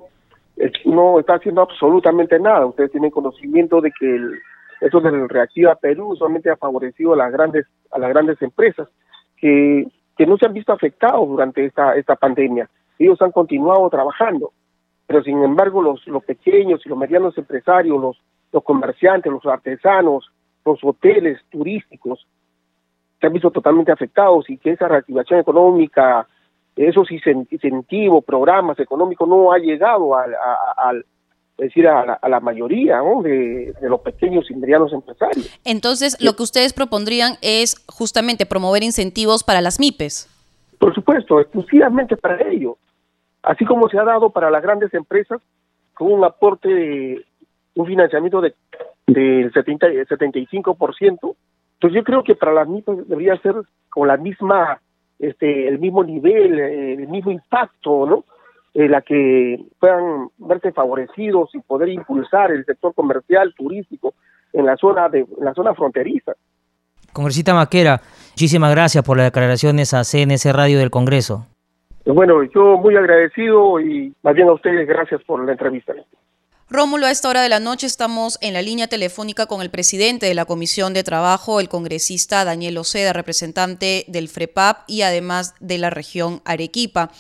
[0.87, 2.67] no está haciendo absolutamente nada.
[2.67, 4.21] Ustedes tienen conocimiento de que
[4.81, 8.89] eso del Reactiva Perú solamente ha favorecido a las grandes a las grandes empresas
[9.37, 9.87] que,
[10.17, 12.69] que no se han visto afectados durante esta esta pandemia
[12.99, 14.53] ellos han continuado trabajando,
[15.07, 18.17] pero sin embargo los, los pequeños y los medianos empresarios, los,
[18.53, 20.31] los comerciantes, los artesanos,
[20.65, 22.27] los hoteles turísticos,
[23.23, 26.27] se han visto totalmente afectados y que esa reactivación económica,
[26.77, 31.07] esos incentivos, programas económicos no ha llegado al,
[31.57, 35.49] decir, a la, mayoría de, de, los pequeños y medianos empresarios.
[35.65, 40.29] Entonces, lo que ustedes propondrían es justamente promover incentivos para las MIPES.
[40.79, 42.77] Por supuesto, exclusivamente para ellos
[43.43, 45.41] así como se ha dado para las grandes empresas
[45.95, 47.25] con un aporte de
[47.75, 48.55] un financiamiento de
[49.07, 51.35] del 70, 75%.
[51.83, 53.57] Entonces yo creo que para las MIPES debería ser
[53.91, 54.81] con la misma
[55.19, 58.25] este el mismo nivel, eh, el mismo impacto, ¿no?
[58.73, 64.15] En la que puedan verse favorecidos y poder impulsar el sector comercial, turístico
[64.53, 66.35] en la zona de en la zona fronteriza.
[67.13, 71.47] Congresista Maquera, muchísimas gracias por las declaraciones a CNC Radio del Congreso.
[72.07, 75.95] Bueno, yo muy agradecido y más bien a ustedes gracias por la entrevista.
[76.73, 80.25] Rómulo, a esta hora de la noche estamos en la línea telefónica con el presidente
[80.25, 85.77] de la Comisión de Trabajo, el congresista Daniel Oceda, representante del FREPAP y además de
[85.77, 87.13] la región Arequipa.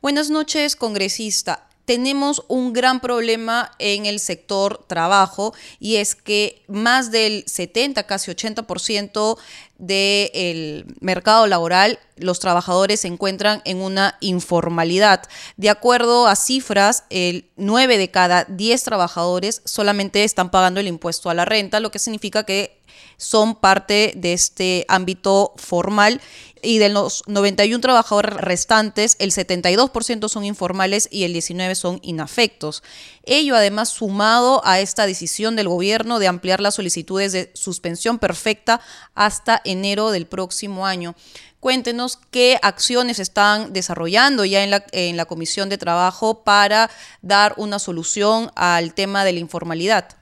[0.00, 7.10] Buenas noches, congresista tenemos un gran problema en el sector trabajo y es que más
[7.10, 9.36] del 70, casi 80%
[9.78, 15.22] del mercado laboral, los trabajadores se encuentran en una informalidad.
[15.56, 21.28] De acuerdo a cifras, el 9 de cada 10 trabajadores solamente están pagando el impuesto
[21.28, 22.79] a la renta, lo que significa que
[23.16, 26.20] son parte de este ámbito formal
[26.62, 32.82] y de los 91 trabajadores restantes, el 72% son informales y el 19% son inafectos.
[33.24, 38.80] Ello además sumado a esta decisión del gobierno de ampliar las solicitudes de suspensión perfecta
[39.14, 41.14] hasta enero del próximo año.
[41.60, 47.52] Cuéntenos qué acciones están desarrollando ya en la, en la Comisión de Trabajo para dar
[47.58, 50.19] una solución al tema de la informalidad.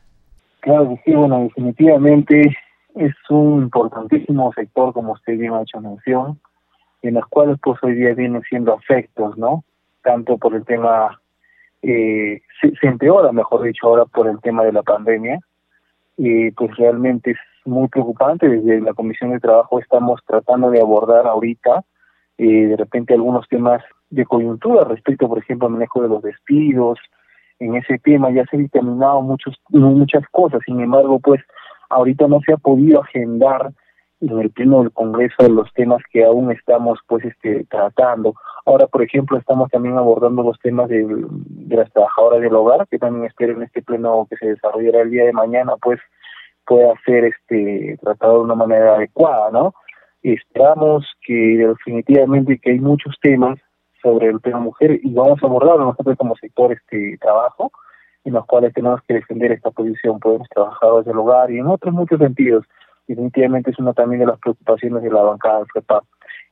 [0.60, 2.56] Claro sí, bueno, definitivamente
[2.94, 6.40] es un importantísimo sector, como usted bien ha hecho mención,
[7.02, 9.64] en los cuales pues hoy día vienen siendo afectos, ¿no?
[10.02, 11.20] Tanto por el tema,
[11.82, 15.38] eh, se, se, empeora, mejor dicho, ahora por el tema de la pandemia,
[16.16, 18.48] y pues realmente es muy preocupante.
[18.48, 21.84] Desde la Comisión de Trabajo estamos tratando de abordar ahorita
[22.38, 26.98] eh, de repente algunos temas de coyuntura respecto, por ejemplo, al manejo de los despidos.
[27.60, 31.40] En ese tema ya se han determinado muchos, muchas cosas, sin embargo, pues
[31.90, 33.72] ahorita no se ha podido agendar
[34.20, 38.34] en el pleno del Congreso los temas que aún estamos pues este tratando.
[38.66, 42.98] Ahora, por ejemplo, estamos también abordando los temas de, de las trabajadoras del hogar, que
[42.98, 46.00] también espero en este pleno que se desarrollará el día de mañana, pues
[46.66, 49.72] pueda ser este tratado de una manera adecuada, ¿no?
[50.22, 53.58] Esperamos que definitivamente que hay muchos temas
[54.02, 57.70] sobre el tema mujer y vamos a abordarlo nosotros como sector este trabajo
[58.24, 61.66] en los cuales tenemos que defender esta posición por los trabajadores del hogar y en
[61.66, 62.64] otros muchos sentidos.
[63.06, 66.04] Definitivamente es una también de las preocupaciones de la bancada del FEPAP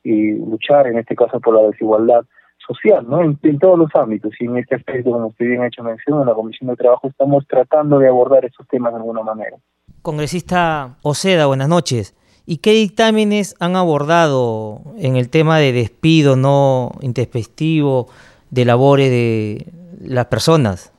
[0.03, 2.24] y luchar en este caso por la desigualdad
[2.66, 3.20] social, ¿no?
[3.20, 6.20] En, en, todos los ámbitos y en este aspecto, como usted bien ha hecho mención,
[6.20, 9.57] en la Comisión de Trabajo estamos tratando de abordar estos temas de alguna manera.
[10.03, 12.16] Congresista Oceda, buenas noches.
[12.47, 18.07] ¿Y qué dictámenes han abordado en el tema de despido no intempestivo
[18.51, 19.66] de labores de
[20.01, 20.92] las personas?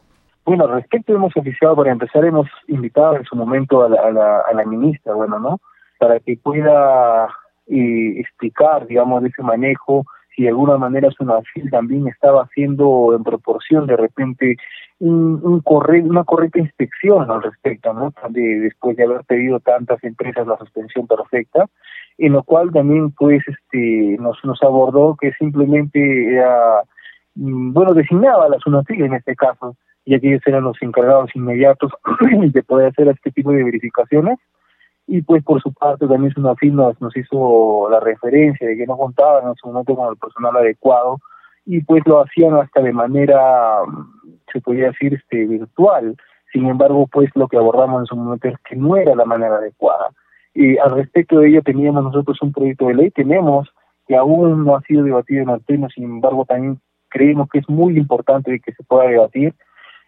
[0.43, 4.11] Bueno, al respecto hemos oficiado, para empezar, hemos invitado en su momento a la, a
[4.11, 5.59] la, a la ministra, bueno, ¿no?
[5.99, 7.27] Para que pueda
[7.67, 10.05] eh, explicar, digamos, ese manejo,
[10.37, 14.55] si de alguna manera SUNAFIL también estaba haciendo en proporción de repente
[14.99, 18.13] un, una correcta inspección al respecto, ¿no?
[18.29, 21.65] De, después de haber pedido tantas empresas la suspensión perfecta,
[22.19, 26.39] en lo cual también pues este nos, nos abordó que simplemente
[27.33, 29.75] mm, bueno, designaba a la SUNAFIL en este caso,
[30.05, 31.91] ya que ellos eran los encargados inmediatos
[32.53, 34.37] de poder hacer este tipo de verificaciones,
[35.07, 38.97] y pues por su parte también SUNAFIL nos, nos hizo la referencia de que no
[38.97, 41.17] contaban en su momento con el personal adecuado,
[41.65, 43.81] y pues lo hacían hasta de manera
[44.51, 46.15] se podría decir, este, virtual.
[46.53, 49.55] Sin embargo, pues lo que abordamos en su momento es que no era la manera
[49.57, 50.09] adecuada.
[50.53, 53.69] Y al respecto de ello teníamos nosotros un proyecto de ley, tenemos,
[54.07, 56.79] que aún no ha sido debatido en el Pleno, sin embargo también
[57.09, 59.53] creemos que es muy importante que se pueda debatir.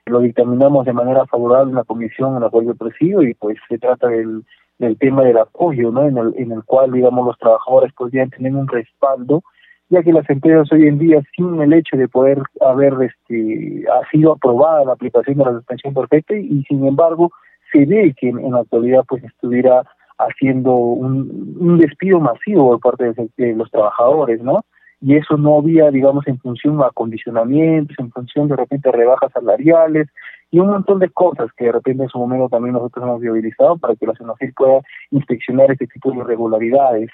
[0.06, 3.58] Lo dictaminamos de manera favorable en la comisión en la cual yo presido y pues
[3.68, 4.44] se trata del,
[4.80, 6.08] del tema del apoyo, ¿no?
[6.08, 9.44] En el, en el cual, digamos, los trabajadores podrían tener un respaldo
[9.90, 14.08] ya que las empresas hoy en día, sin el hecho de poder haber este, ha
[14.12, 17.32] sido aprobada la aplicación de la suspensión perfecta, y, sin embargo
[17.72, 19.84] se ve que en, la actualidad pues estuviera
[20.18, 24.64] haciendo un, un despido masivo por parte de, los trabajadores, ¿no?
[25.02, 30.10] Y eso no había, digamos, en función a acondicionamientos, en función de repente rebajas salariales
[30.52, 33.78] y un montón de cosas que de repente en su momento también nosotros hemos viabilizado
[33.78, 34.82] para que la CENOCIR pueda
[35.12, 37.10] inspeccionar este tipo de irregularidades.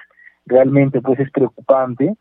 [0.46, 2.16] Realmente pues es preocupante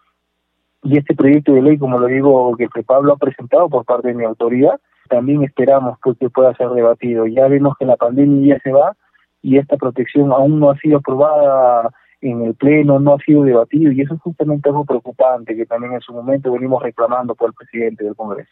[0.83, 4.15] y este proyecto de ley, como lo digo, que Pablo ha presentado por parte de
[4.15, 7.27] mi autoridad, también esperamos pues, que pueda ser debatido.
[7.27, 8.95] Ya vemos que la pandemia ya se va
[9.41, 11.91] y esta protección aún no ha sido aprobada
[12.25, 15.93] en el Pleno, no ha sido debatido y eso es justamente algo preocupante que también
[15.93, 18.51] en su momento venimos reclamando por el presidente del Congreso.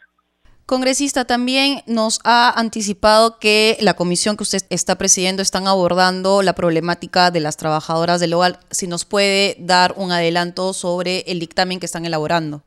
[0.65, 6.53] Congresista, también nos ha anticipado que la comisión que usted está presidiendo están abordando la
[6.53, 8.53] problemática de las trabajadoras del hogar.
[8.69, 12.61] Si nos puede dar un adelanto sobre el dictamen que están elaborando.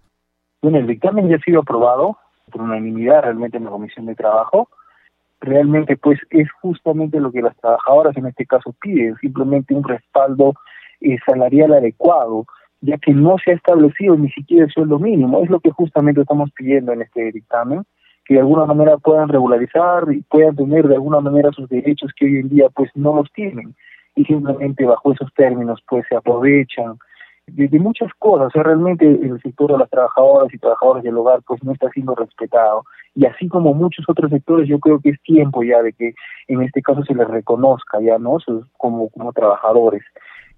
[0.61, 2.19] Bueno, el dictamen ya ha sido aprobado
[2.51, 4.69] por unanimidad realmente en la comisión de trabajo.
[5.41, 10.55] Realmente, pues, es justamente lo que las trabajadoras en este caso piden, simplemente un respaldo
[11.01, 12.47] eh, salarial adecuado
[12.81, 15.43] ya que no se ha establecido ni siquiera el sueldo mínimo.
[15.43, 17.85] Es lo que justamente estamos pidiendo en este dictamen,
[18.25, 22.27] que de alguna manera puedan regularizar y puedan tener de alguna manera sus derechos que
[22.27, 23.75] hoy en día pues no los tienen
[24.15, 26.99] y simplemente bajo esos términos pues se aprovechan
[27.47, 28.49] de, de muchas cosas.
[28.49, 31.89] O sea, realmente el sector de las trabajadoras y trabajadores del hogar pues no está
[31.91, 32.85] siendo respetado
[33.15, 36.15] y así como muchos otros sectores yo creo que es tiempo ya de que
[36.49, 38.39] en este caso se les reconozca ya no
[38.77, 40.03] como como trabajadores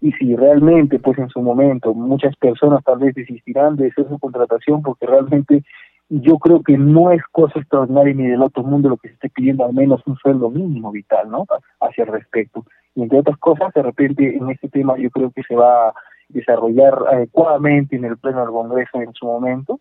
[0.01, 4.19] y si realmente pues en su momento muchas personas tal vez desistirán de hacer su
[4.19, 5.65] contratación porque realmente
[6.09, 9.29] yo creo que no es cosa extraordinaria ni del otro mundo lo que se esté
[9.29, 11.45] pidiendo al menos un sueldo mínimo vital, ¿no?
[11.81, 12.65] Hacia el respecto.
[12.95, 15.95] Y entre otras cosas, de repente en este tema yo creo que se va a
[16.29, 19.81] desarrollar adecuadamente en el Pleno del Congreso en su momento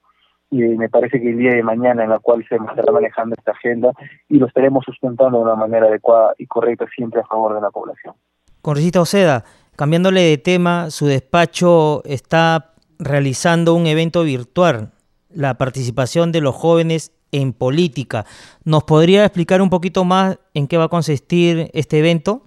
[0.49, 3.51] y me parece que el día de mañana en la cual se estará manejando esta
[3.51, 3.91] agenda
[4.30, 7.70] y lo estaremos sustentando de una manera adecuada y correcta siempre a favor de la
[7.70, 8.15] población.
[8.61, 9.43] Congresista Oceda,
[9.78, 14.91] cambiándole de tema, su despacho está realizando un evento virtual,
[15.34, 18.25] la participación de los jóvenes en política.
[18.65, 22.41] ¿Nos podría explicar un poquito más en qué va a consistir este evento?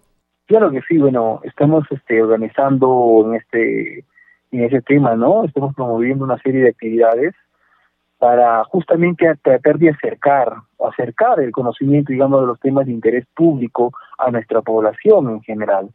[0.46, 4.04] Claro que sí, bueno, estamos este, organizando en este
[4.52, 5.44] en ese tema, ¿no?
[5.44, 7.36] Estamos promoviendo una serie de actividades
[8.18, 10.52] para justamente tratar de acercar,
[10.88, 15.90] acercar el conocimiento, digamos, de los temas de interés público a nuestra población en general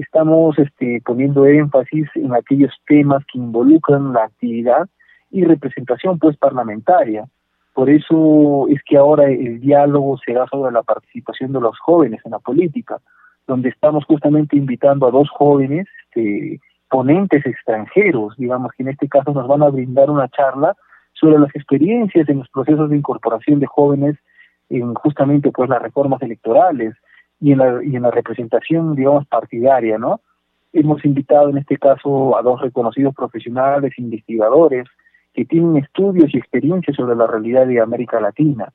[0.00, 4.88] estamos este, poniendo énfasis en aquellos temas que involucran la actividad
[5.30, 7.24] y representación pues parlamentaria.
[7.74, 12.32] Por eso es que ahora el diálogo será sobre la participación de los jóvenes en
[12.32, 12.98] la política,
[13.46, 19.32] donde estamos justamente invitando a dos jóvenes este, ponentes extranjeros, digamos que en este caso
[19.32, 20.74] nos van a brindar una charla
[21.12, 24.16] sobre las experiencias en los procesos de incorporación de jóvenes
[24.70, 26.94] en justamente pues las reformas electorales,
[27.40, 30.20] y en la, y en la representación, digamos, partidaria, ¿no?
[30.72, 34.86] Hemos invitado en este caso a dos reconocidos profesionales, investigadores,
[35.34, 38.72] que tienen estudios y experiencias sobre la realidad de América Latina.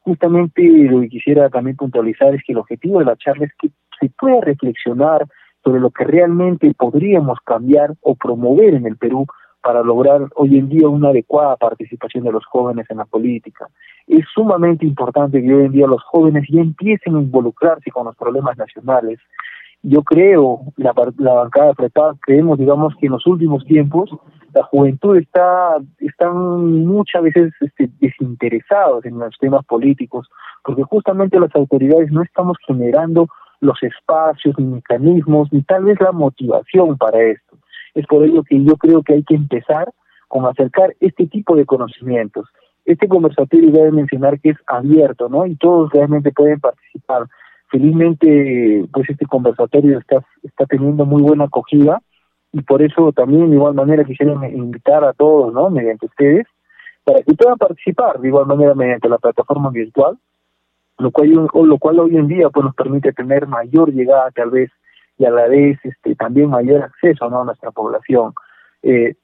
[0.00, 3.70] Justamente lo que quisiera también puntualizar es que el objetivo de la charla es que
[3.98, 5.26] se pueda reflexionar
[5.62, 9.26] sobre lo que realmente podríamos cambiar o promover en el Perú
[9.64, 13.66] para lograr hoy en día una adecuada participación de los jóvenes en la política.
[14.06, 18.14] Es sumamente importante que hoy en día los jóvenes ya empiecen a involucrarse con los
[18.14, 19.18] problemas nacionales.
[19.82, 24.10] Yo creo, la, la bancada preparada, creemos, digamos, que en los últimos tiempos
[24.54, 30.28] la juventud está están muchas veces este, desinteresados en los temas políticos,
[30.62, 33.28] porque justamente las autoridades no estamos generando
[33.60, 37.53] los espacios, ni mecanismos, ni tal vez la motivación para esto.
[37.94, 39.92] Es por ello que yo creo que hay que empezar
[40.28, 42.48] con acercar este tipo de conocimientos.
[42.84, 45.46] Este conversatorio debe mencionar que es abierto, ¿no?
[45.46, 47.26] Y todos realmente pueden participar.
[47.70, 52.02] Felizmente, pues este conversatorio está, está teniendo muy buena acogida
[52.52, 55.70] y por eso también de igual manera quisiera invitar a todos, ¿no?
[55.70, 56.46] Mediante ustedes,
[57.04, 60.18] para que puedan participar de igual manera mediante la plataforma virtual,
[60.98, 64.70] lo cual, lo cual hoy en día pues nos permite tener mayor llegada tal vez
[65.18, 67.42] y a la vez este, también mayor acceso ¿no?
[67.42, 68.32] a nuestra población.
[68.82, 69.14] Eh,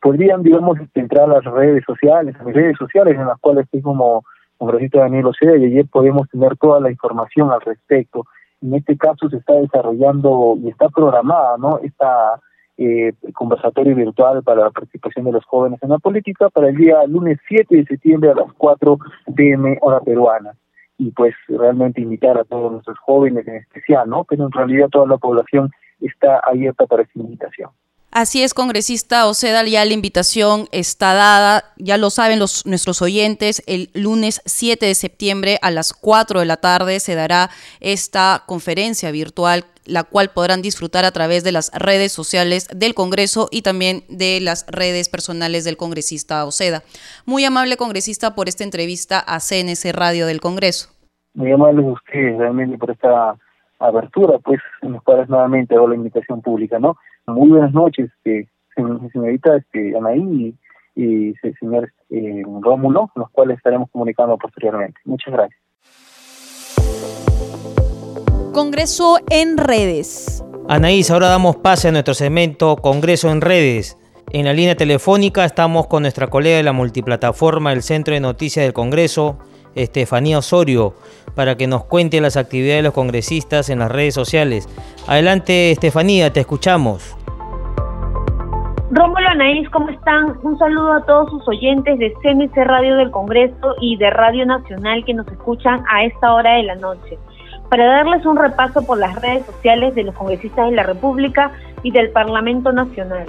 [0.00, 3.64] podrían, digamos, este, entrar a las redes sociales, a mis redes sociales en las cuales
[3.64, 4.24] estoy como
[4.58, 8.24] congresista Daniel Oceda y ayer podemos tener toda la información al respecto.
[8.62, 11.78] En este caso se está desarrollando y está programada ¿no?
[11.78, 12.40] esta
[12.78, 17.06] eh, conversatorio virtual para la participación de los jóvenes en la política para el día
[17.06, 18.98] lunes 7 de septiembre a las 4
[19.34, 20.52] pm hora peruana
[20.98, 24.24] y pues realmente invitar a todos nuestros jóvenes en especial, ¿no?
[24.24, 25.70] Pero en realidad toda la población
[26.00, 27.70] está abierta para esta invitación.
[28.18, 33.62] Así es, congresista Oceda, ya la invitación está dada, ya lo saben los, nuestros oyentes,
[33.66, 39.10] el lunes 7 de septiembre a las 4 de la tarde se dará esta conferencia
[39.10, 44.02] virtual, la cual podrán disfrutar a través de las redes sociales del Congreso y también
[44.08, 46.84] de las redes personales del congresista Oceda.
[47.26, 50.88] Muy amable congresista por esta entrevista a CNC Radio del Congreso.
[51.34, 53.36] Muy amable ustedes realmente por esta
[53.78, 56.96] abertura, pues, en los cuales nuevamente hago la invitación pública, ¿no?
[57.26, 58.48] Muy buenas noches, este,
[59.12, 60.56] señorita este, Anaí
[60.94, 64.98] y, y señor eh, Rómulo, los cuales estaremos comunicando posteriormente.
[65.04, 65.60] Muchas gracias.
[68.52, 70.42] Congreso en redes.
[70.68, 73.98] Anaís, ahora damos pase a nuestro segmento Congreso en redes.
[74.32, 78.64] En la línea telefónica estamos con nuestra colega de la multiplataforma del Centro de Noticias
[78.64, 79.38] del Congreso,
[79.74, 80.94] Estefanía Osorio,
[81.36, 84.68] para que nos cuente las actividades de los congresistas en las redes sociales.
[85.06, 87.16] Adelante, Estefanía, te escuchamos.
[88.90, 90.38] Rómulo Anaís, ¿cómo están?
[90.42, 95.04] Un saludo a todos sus oyentes de CNC Radio del Congreso y de Radio Nacional
[95.04, 97.18] que nos escuchan a esta hora de la noche.
[97.68, 101.50] Para darles un repaso por las redes sociales de los congresistas de la República
[101.82, 103.26] y del Parlamento Nacional.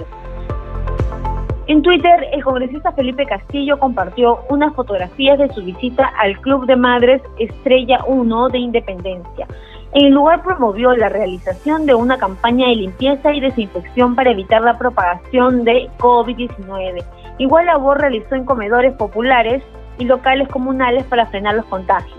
[1.68, 6.76] En Twitter, el congresista Felipe Castillo compartió unas fotografías de su visita al Club de
[6.76, 9.46] Madres Estrella 1 de Independencia.
[9.92, 14.62] En el lugar promovió la realización de una campaña de limpieza y desinfección para evitar
[14.62, 17.04] la propagación de COVID-19.
[17.36, 19.62] Igual labor realizó en comedores populares
[19.98, 22.18] y locales comunales para frenar los contagios.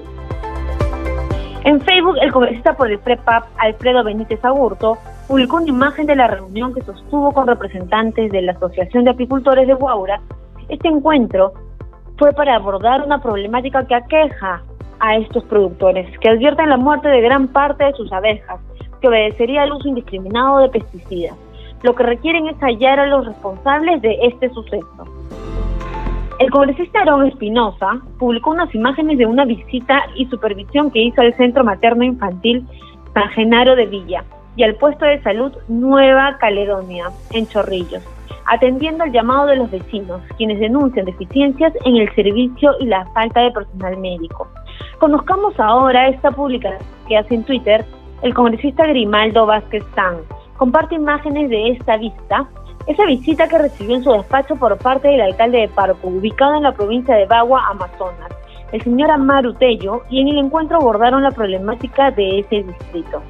[1.64, 5.00] En Facebook, el congresista por el PREPAP, Alfredo Benítez Agurto,
[5.30, 9.68] publicó una imagen de la reunión que sostuvo con representantes de la Asociación de Apicultores
[9.68, 10.20] de Guaura.
[10.70, 11.54] Este encuentro
[12.18, 14.64] fue para abordar una problemática que aqueja
[15.00, 18.60] a estos productores, que advierten la muerte de gran parte de sus abejas,
[19.00, 21.38] que obedecería al uso indiscriminado de pesticidas.
[21.84, 25.06] Lo que requieren es hallar a los responsables de este suceso.
[26.40, 31.36] El congresista Aarón Espinosa publicó unas imágenes de una visita y supervisión que hizo al
[31.36, 32.66] Centro Materno Infantil
[33.14, 34.24] San Genaro de Villa
[34.60, 38.04] y al puesto de salud Nueva Caledonia, en Chorrillos,
[38.46, 43.40] atendiendo al llamado de los vecinos, quienes denuncian deficiencias en el servicio y la falta
[43.40, 44.50] de personal médico.
[44.98, 47.86] Conozcamos ahora esta publicación que hace en Twitter
[48.22, 50.18] el congresista Grimaldo Vázquez San.
[50.58, 52.46] Comparte imágenes de esta vista,
[52.86, 56.64] esa visita que recibió en su despacho por parte del alcalde de Parco, ubicado en
[56.64, 58.30] la provincia de Bagua, Amazonas,
[58.74, 63.24] el señor Amaru Tello, y en el encuentro abordaron la problemática de ese distrito.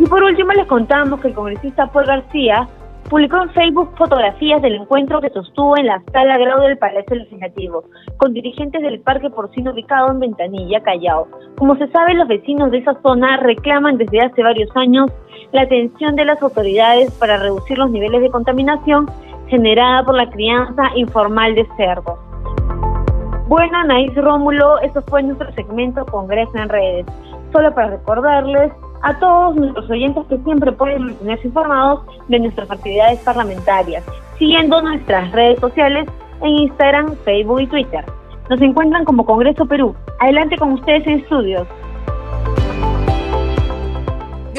[0.00, 2.68] Y por último les contamos que el congresista Paul García
[3.08, 7.84] publicó en Facebook fotografías del encuentro que sostuvo en la sala grado del Palacio Legislativo
[8.16, 11.28] con dirigentes del Parque Porcino ubicado en Ventanilla, Callao.
[11.56, 15.10] Como se sabe, los vecinos de esa zona reclaman desde hace varios años
[15.52, 19.08] la atención de las autoridades para reducir los niveles de contaminación
[19.48, 22.18] generada por la crianza informal de cerdos.
[23.46, 27.06] Bueno, Anaís Rómulo, eso fue nuestro segmento Congreso en Redes.
[27.52, 28.72] Solo para recordarles
[29.04, 34.02] a todos nuestros oyentes que siempre pueden mantenerse informados de nuestras actividades parlamentarias,
[34.38, 36.08] siguiendo nuestras redes sociales
[36.40, 38.04] en Instagram, Facebook y Twitter.
[38.48, 39.94] Nos encuentran como Congreso Perú.
[40.20, 41.68] Adelante con ustedes en estudios.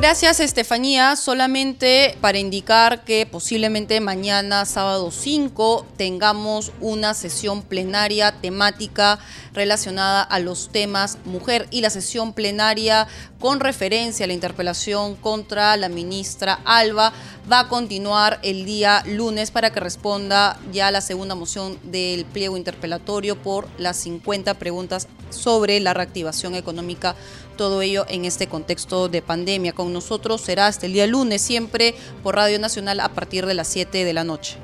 [0.07, 1.15] Gracias, Estefanía.
[1.15, 9.17] Solamente para indicar que posiblemente mañana, sábado 5, tengamos una sesión plenaria temática
[9.55, 13.07] relacionada a los temas mujer y la sesión plenaria
[13.39, 17.11] con referencia a la interpelación contra la ministra Alba
[17.51, 22.57] va a continuar el día lunes para que responda ya la segunda moción del pliego
[22.57, 27.15] interpelatorio por las 50 preguntas sobre la reactivación económica,
[27.55, 29.73] todo ello en este contexto de pandemia.
[29.73, 33.67] Con nosotros será hasta el día lunes, siempre por Radio Nacional a partir de las
[33.67, 34.57] 7 de la noche.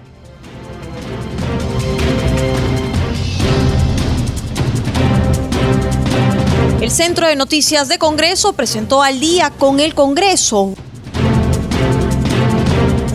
[6.82, 10.74] El Centro de Noticias de Congreso presentó al día con el Congreso